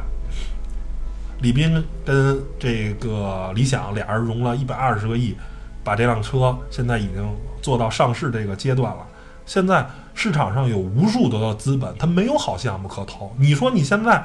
[1.41, 5.36] 李斌跟这个理想俩人融了一百二十个亿，
[5.84, 7.24] 把这辆车现在已经
[7.61, 9.05] 做到上市这个阶段了。
[9.45, 9.86] 现在
[10.16, 13.32] 市场上有无数的资本，它没有好项目可投。
[13.38, 14.24] 你说你现在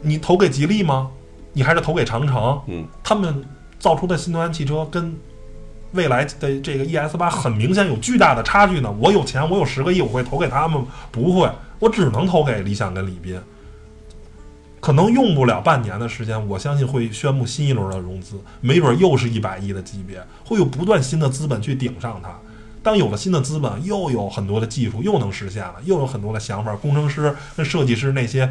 [0.00, 1.10] 你投给吉利吗？
[1.52, 2.60] 你还是投给长城？
[2.66, 3.44] 嗯，他们
[3.78, 5.14] 造出的新能源汽车跟
[5.92, 8.94] 未来的这个 ES 八很明显有巨大的差距呢。
[9.00, 10.86] 我有钱，我有十个亿，我会投给他们吗？
[11.10, 13.40] 不会，我只能投给理想跟李斌。
[14.80, 22.30] 可能用不了半年的时间，我相信会宣布新一轮的融资，没准又是一百亿的级别，会有不断新的资本去顶上它。
[22.82, 28.50] 当有了新的资本，又有很多的技术又能实现了，又有很多的想法，工程师跟设计师那些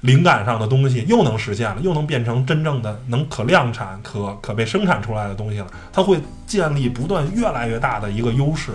[0.00, 5.66] 灵感上的东西又能实现了，又能变成真正的能可量产、可可被生产出来的东西了。
[5.92, 8.72] 它会建立不断越来越大的一个优势。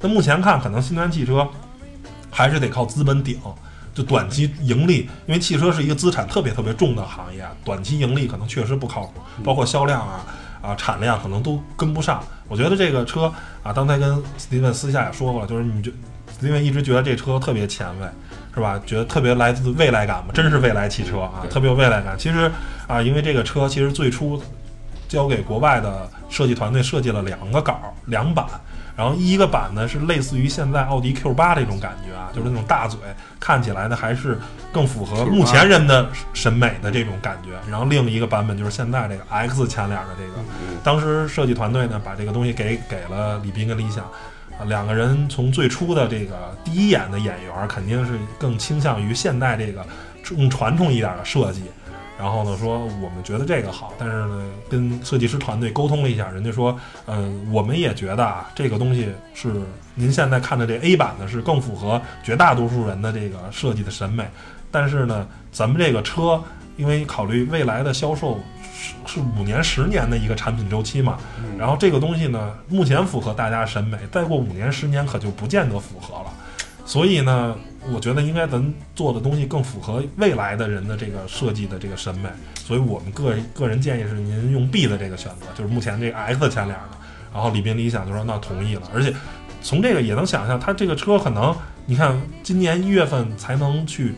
[0.00, 1.48] 那目前看，可能新能源汽车
[2.30, 3.38] 还是得靠资本顶。
[3.92, 10.24] 就短期盈利，因为汽车是一个资产特别特别重的行业，短期盈利可能确实不靠谱，包括销量啊
[10.62, 12.22] 啊产量可能都跟不上。
[12.46, 13.24] 我觉得这个车
[13.64, 15.90] 啊，刚才跟斯蒂文私下也说过了，就是你就
[16.32, 18.06] 斯蒂文一直觉得这车特别前卫，
[18.54, 18.80] 是吧？
[18.84, 22.18] 觉得特别来自未来感嘛，真是未来汽车啊，特别有未来感。
[22.18, 22.50] 其实
[22.86, 24.42] 啊，因为这个车其实最初
[25.08, 28.46] 交给国外的设计团队设计了两个稿儿两版。
[28.96, 32.98] 然后一个版呢是类似于现在奥迪 Q 八这种感觉啊，就是那种大嘴，
[33.38, 34.38] 看起来呢还是
[34.70, 37.52] 更符合目前人的审美的这种感觉。
[37.70, 40.46] 然后另一个版本就是现在这个 X 前脸的这个，
[40.84, 44.04] 当时设计团队呢把这个东西给给了李斌跟李想。
[44.66, 49.84] 两个人从最初的这个第一眼的眼缘，肯定是更倾向于现代这个
[50.22, 51.62] 更传统一点的设计。
[52.18, 59.50] 然后呢，说我们觉得这个好，但是呢，跟设计师团队沟通了一下，人家说，嗯，我们也觉得啊，这个东西是
[59.94, 64.26] 您现在看的这 A 版的是更符合绝大多数人的这个设计的审美。
[64.70, 66.42] 但是呢，咱们这个车，
[66.76, 68.38] 因为考虑未来的销售
[68.80, 71.18] 是是五年、十年的一个产品周期嘛，
[71.58, 76.32] 然后这个东西呢，目前符合大家审美，再过五年、十年可就不见得符合了。
[76.86, 77.54] 所以呢。
[77.90, 78.62] 我觉得应该咱
[78.94, 82.28] 做的东西更符合未来的人的这个设计的这个审美，
[82.62, 86.98] 所以我们个个人建议是您用 B 的这个选择，就是目前这个 X 前脸的。
[87.32, 89.14] 然后李斌理想就说那同意了，而且
[89.62, 91.56] 从这个也能想象，他这个车可能
[91.86, 94.14] 你看今年一月份才能去，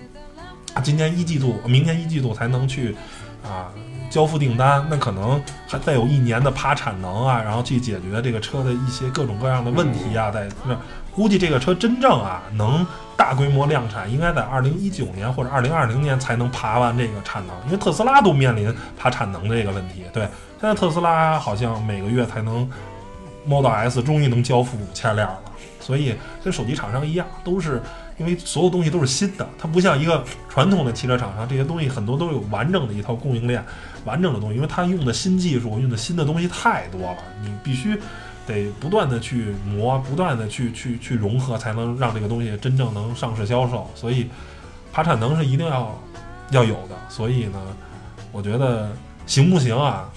[0.83, 2.97] 今年一季度、明年一季度才能去
[3.45, 3.71] 啊
[4.13, 10.79] 交付订单，那可能还再有一年的趴产能啊，然后去解决这个车的一些各种各样的问题啊，在那
[11.15, 12.87] 估计这个车真正啊能。
[13.15, 20.03] 大规模量产应该在二零一九年或者二零二零年才能爬完这个产能，因为特斯拉都面临爬产能这个问题。
[20.13, 20.25] 对，
[20.61, 22.69] 现在特斯拉好像每个月才能
[23.47, 25.41] Model S 终于能交付五千辆了，
[25.79, 27.81] 所以跟手机厂商一样，都是
[28.19, 33.65] 因为所有东西都是新的，它不像一个传统的汽车厂商，这些东西很多都有完整的一套供应链，
[34.05, 37.99] 完整的东西，因为它用的新技术、用的新的东西太多了，你必须。
[38.45, 43.89] 得不断的去磨，不断的去去去融合，才能让这个东西真正能上市销售。
[43.95, 44.29] 所以，
[44.93, 45.97] 爬产能是一定要
[46.51, 46.97] 要有的。
[47.09, 47.61] 所以呢，
[48.33, 48.91] 我觉得
[49.27, 50.11] 行不行啊？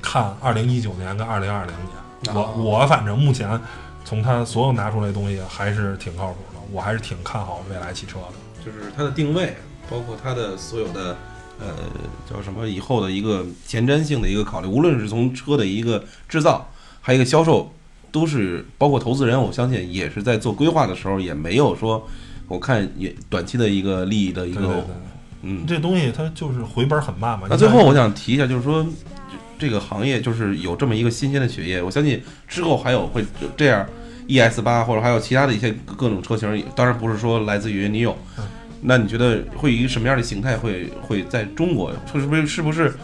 [0.00, 2.36] 看二零一九年跟二零二零年。
[2.36, 3.60] 我我反正目前
[4.04, 8.64] 从它所有拿出来的东西还是挺靠谱的，我还是挺看好未来汽车的。
[8.64, 9.56] 就是它的定位，
[9.90, 11.16] 包括它的所有的
[11.60, 11.74] 呃
[12.28, 16.68] 叫什么以后的一个前瞻性的一个考虑，无论是从车的一个制造。
[17.00, 17.72] 还有一个销售，
[18.10, 22.04] 都是包括投资人，我相信也是在做规划的时候，也没有说，
[22.48, 24.84] 我看也短期的一个利益的一个，
[25.42, 27.46] 嗯，这东西它就是回本很慢嘛。
[27.48, 28.84] 那最后我想提一下，就是说
[29.56, 33.24] 这个行业就是有这么一个新鲜的血液，我相信之后还有会
[33.56, 33.86] 这样
[34.26, 38.18] ，ES 八或者还有其他的一些各种车型，当然不是说来自于你有，
[38.82, 42.94] 那你觉得会以什么样的形态会会在中国，是不是是不是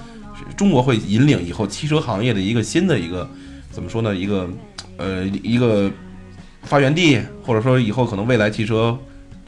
[0.56, 3.28] 中国会引领以后汽车行业的一个新的一个？
[3.70, 4.14] 怎么说呢？
[4.14, 4.46] 一个，
[4.98, 5.90] 呃，一个
[6.62, 8.94] 发源地，或者说以后可能未来汽车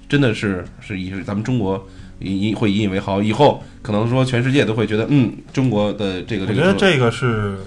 [0.09, 1.87] 真的是是以咱们中国
[2.21, 6.47] 引引会引以为豪，以后可能说全世界都会觉得，嗯，中国的这个。
[6.47, 7.59] 我觉得这个是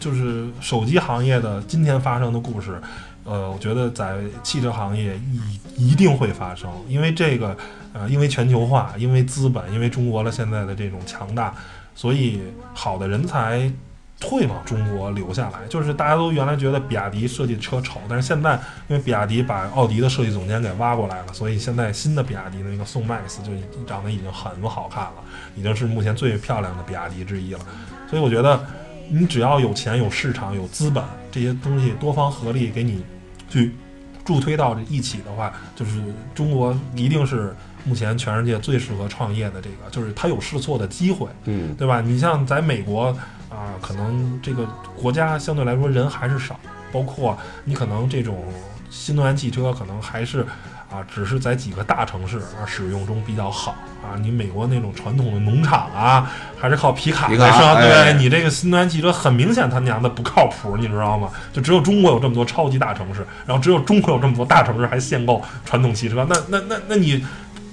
[0.00, 2.80] 就是手机行业的今天发生的故事，
[3.24, 5.18] 呃，我觉得在汽车行业
[5.76, 7.56] 一一定会发生，因为这个
[7.92, 11.54] 呃，因为全球化，因为资本，因为中国的现在的这种强大，
[11.94, 12.40] 所以
[12.72, 13.70] 好的人才。
[14.22, 18.54] 会往中国留下来，就是大家都原来觉得比亚迪设计车丑，但是现在
[18.88, 23.50] 因为比亚迪把奥迪的设计总监给挖过来了，所以现在新的比亚迪的那个宋 MAX 就
[23.86, 25.14] 长得已经很好看了，
[25.56, 27.60] 已经是目前最漂亮的比亚迪之一了。
[28.08, 28.64] 所以我觉得，
[29.10, 33.04] 你只要有钱、有市场、有资本，这些东西多方合力给你
[33.54, 33.72] 去
[34.24, 36.02] 助推到一起的话，就是
[36.34, 42.00] 中国一定是目前全世界最适合创业的这个，就是它有试错的机会，嗯，对吧？
[42.00, 43.16] 你像在美国。
[43.50, 44.66] 啊，可能这个
[45.00, 46.58] 国家相对来说人还是少，
[46.90, 48.42] 包括你可能这种
[48.90, 50.44] 新能源汽车可能还是
[50.94, 54.14] 啊，只是在几个大城市啊使用中比较好啊。
[54.20, 57.80] 你美国那种传统的农场啊，还是靠皮卡是吧？
[57.80, 61.28] 对你这个新能源汽车很明显他娘的不靠谱，你知道吗？
[61.52, 67.24] 就只有中国有这么多超级大城市，然后只有中国有这么多大城市还限购传统汽车，那那那那你。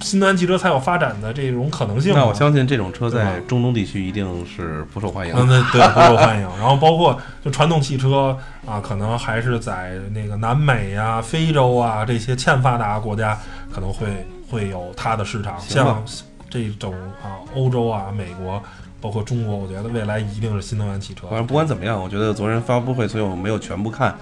[0.02, 2.14] 新能源汽车才有发展的这种可能性。
[2.14, 5.34] 那我相信这种车在中东地区一定是不受欢迎。
[5.36, 6.50] 嗯，对，不受欢迎。
[6.58, 13.40] 然后包括就传统汽车啊，可能还是在那个南美呀、非洲啊这些欠发达国家
[13.72, 14.08] 可能会
[14.50, 15.60] 会有它的市场。
[15.60, 16.04] 像
[16.50, 18.62] 这种啊，欧洲啊、美国，
[19.00, 21.28] 包括中国，我觉得未来一定是新能源汽车。
[21.28, 24.16] 反正不管怎么样，我觉得昨天发布会所以我没有全部看，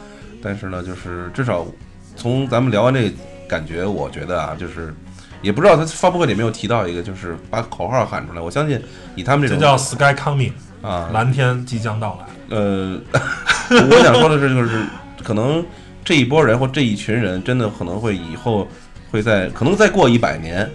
[0.44, 1.66] 但是呢，就是至少
[2.16, 3.12] 从咱们聊完这
[3.48, 4.94] 感觉，我觉得啊，就是。
[5.42, 8.42] 也不知道他发布会里没有提到一个，就是把口号喊出来。
[8.42, 8.82] 我相信
[9.16, 10.52] 以他们这种，这叫 Sky Coming
[10.82, 12.58] 啊，蓝天即将到来。
[12.58, 13.00] 呃，
[13.70, 14.84] 我想说的是，就是
[15.24, 15.66] 可能
[16.04, 18.68] 这一波人或这一群人，真的可能会以后
[19.12, 20.70] 会在可能再过一百年，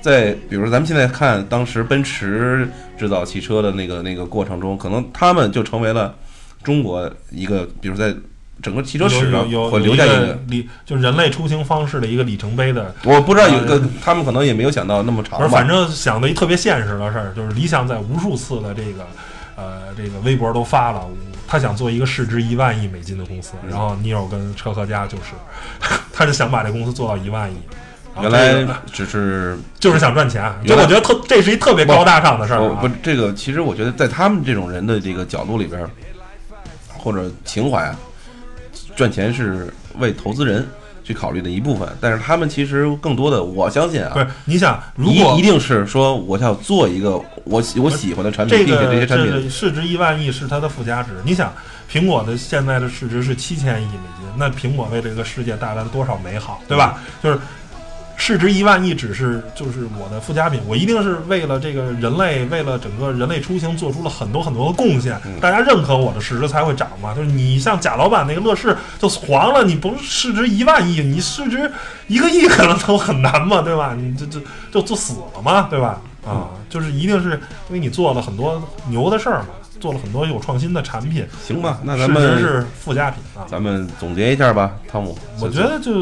[0.00, 2.68] 在比如说咱们现在看当时奔驰
[2.98, 6.14] 制造汽车的那个那个过程中，可能他们就成为了
[6.62, 8.14] 中国一个，比如在
[8.62, 10.38] 整个汽车史上会留下一个。
[10.48, 12.94] 里，就人类出行方式的一个里程碑的。
[13.04, 15.48] 我不知道有一个，他们可能也没有想到那么长。
[15.48, 19.06] 反正想的一特别现实的事儿，就是理想在无数次的这个
[19.56, 21.06] 呃这个微博都发了，
[21.46, 25.34] 他想做一个市值一万亿美金的公司，嗯然后尼尔跟车和家就是，
[26.12, 27.56] 他就想把这公司做到一万亿。
[28.22, 35.90] 原来这个只是就是想赚钱，就我觉得特这是一特别高大上的事儿啊我不，这个其实我觉得在他们这种人的这个角度里边儿，
[36.96, 37.96] 或者情怀啊，
[38.96, 40.66] 赚钱是为投资人
[41.04, 51.10] 去考虑的一部分，但是他们其实更多的，我相信啊，不是你想，如果一一定是说我要做一个我喜我喜欢的产品，这并且个这些产品市值一万亿是它的附加值。
[51.24, 51.52] 你想，
[51.88, 56.98] 苹果的现在的市值是七千亿美金，那苹果为这个世界带来了多少美好，对吧？
[56.98, 57.38] 嗯就是
[58.16, 67.14] 市值一万亿只是就是我的附加品，我一定是为了这个人类，为了整个人类出行做出了很多很多的贡献，嗯大家认可我的市值才会涨嘛。
[67.14, 71.70] 就是你像贾老板那个乐视就黄了，你不是市值一万亿，你市值
[72.08, 73.94] 一个亿可能都很难嘛，对吧？
[73.94, 74.40] 你这这
[74.72, 76.00] 就就死了嘛，对吧？
[76.26, 77.32] 啊，就是一定是
[77.68, 79.48] 因为你做了很多牛的事儿嘛，
[79.78, 81.78] 做了很多有创新的产品，行吧？
[81.84, 83.46] 那咱们是附加品啊。
[83.46, 85.16] 咱们总结一下吧，汤姆。
[85.40, 85.92] 我觉得就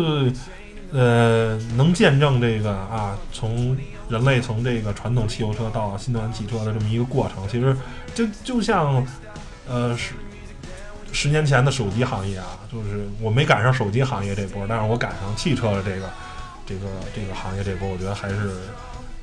[0.94, 3.76] 呃，能见证这个啊，从
[4.08, 7.76] 人类从这个传统汽油车到新能源汽车的这么一个过程，其实
[8.14, 9.04] 就就像
[9.68, 10.14] 呃十
[11.10, 16.08] 十年前的手机行业啊，就是我没赶上手机行业这波，但是我赶上汽车的这个
[16.64, 18.52] 这个这个行业这波，我觉得还是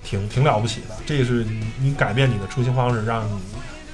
[0.04, 0.96] 挺挺了不起的。
[1.06, 1.46] 这是
[1.80, 3.40] 你改变你的出行方式，让你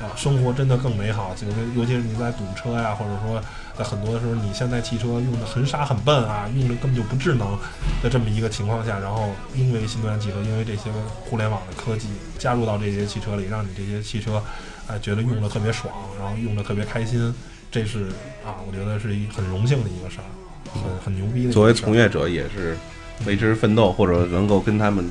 [0.02, 1.36] 啊生活真的更美好。
[1.42, 3.42] 尤其尤其是你在堵车呀，或者说
[3.78, 7.58] 在很多的时候，你现在汽车用的很傻很笨啊，用的根本就不智能
[8.02, 10.90] 的这么一个情况下，然后因为新能源汽车，因为这些
[11.26, 12.08] 互联网的科技
[12.38, 14.42] 加入到这些汽车里，让你这些汽车
[14.88, 17.34] 哎觉得用的特别爽，然后用的特别开心，
[17.72, 18.08] 这是
[18.46, 20.26] 啊，我觉得是一很荣幸的一个事儿，
[20.74, 21.54] 很很牛逼的。
[21.54, 22.78] 作为从业者也是
[23.26, 25.10] 为之奋斗，或者能够跟他们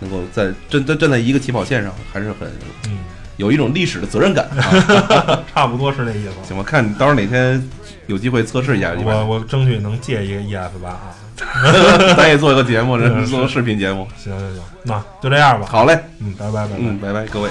[0.00, 2.48] 能够在站站站在一个起跑线上，还是很
[2.86, 2.98] 嗯，
[3.36, 5.42] 有一种历史的责任感啊。
[5.52, 6.30] 差不多是那意思。
[6.46, 7.62] 行吧，看你到时候哪天
[8.06, 11.14] 有机会测试一下，我我争取能借一个 ES 八啊！
[12.16, 14.06] 咱也做一个节目，嗯做个视频节目。
[14.16, 15.66] 行行行，那就这样吧。
[15.68, 16.76] 好嘞，嗯，拜拜拜拜。
[16.78, 17.50] 嗯，拜拜，各位。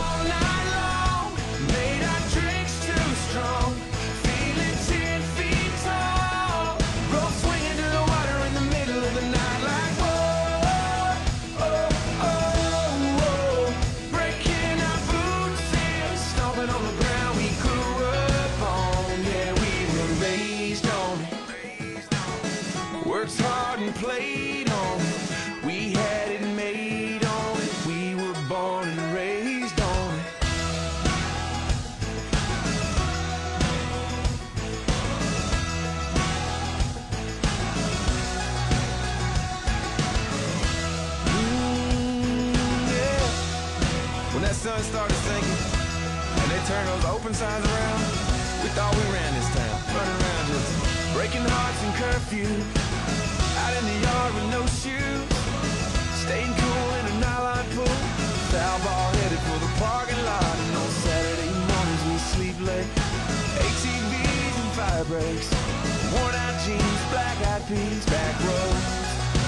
[67.72, 68.86] Eyed back roads,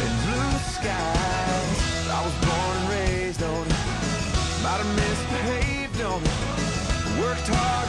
[0.01, 2.09] and blue skies.
[2.09, 3.83] I was born and raised on it.
[4.63, 7.21] Might have misbehaved on it.
[7.21, 7.86] Worked hard